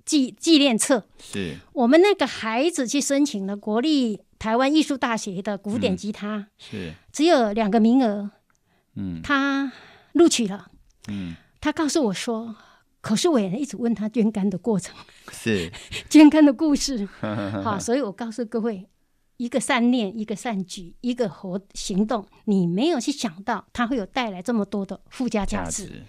[0.05, 1.07] 纪纪念册。
[1.19, 1.57] 是。
[1.75, 8.31] 我们那个孩子去申请了国立台湾艺术大学的古典吉他，嗯、是只有两个名额，
[8.97, 9.73] 嗯，他
[10.13, 10.71] 录取了，
[11.09, 12.57] 嗯，他告诉我说，
[13.01, 14.97] 可是我也一直问他捐肝的过程，
[15.31, 15.71] 是。
[16.09, 17.07] 捐肝的故事，
[17.63, 18.89] 好，所以我告诉各位，
[19.45, 26.03] 一个善念，一个善举，一个活行动，你没有去想到，它会有带来这么多的附加价值，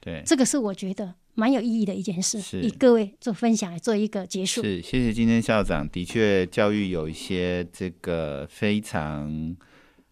[0.00, 1.14] 对，这个是我觉得。
[1.34, 4.62] 蛮有意义的一件事，是与各位做分享，来做一个结束。
[4.62, 5.88] 是，谢谢今天校长。
[5.88, 9.56] 的确，教育有一些这个非常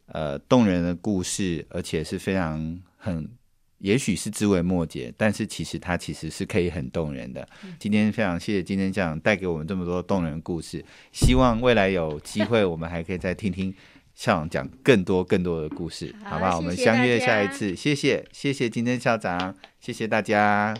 [0.07, 3.29] 呃动人的故事，而且是非常很，
[3.79, 7.47] 也许是枝微末节，但是其实它其实是可以很动人的。
[7.65, 13.73] 嗯、今天非常谢谢今天校长带给我们这么多动人的故事，希望未来有机会，我们还可以再听听
[14.15, 16.57] 校长讲更多更多的故事， 好，好不好？
[16.57, 17.77] 我们相约下一次。
[17.77, 20.75] 谢谢，谢谢今天校长，谢谢大家。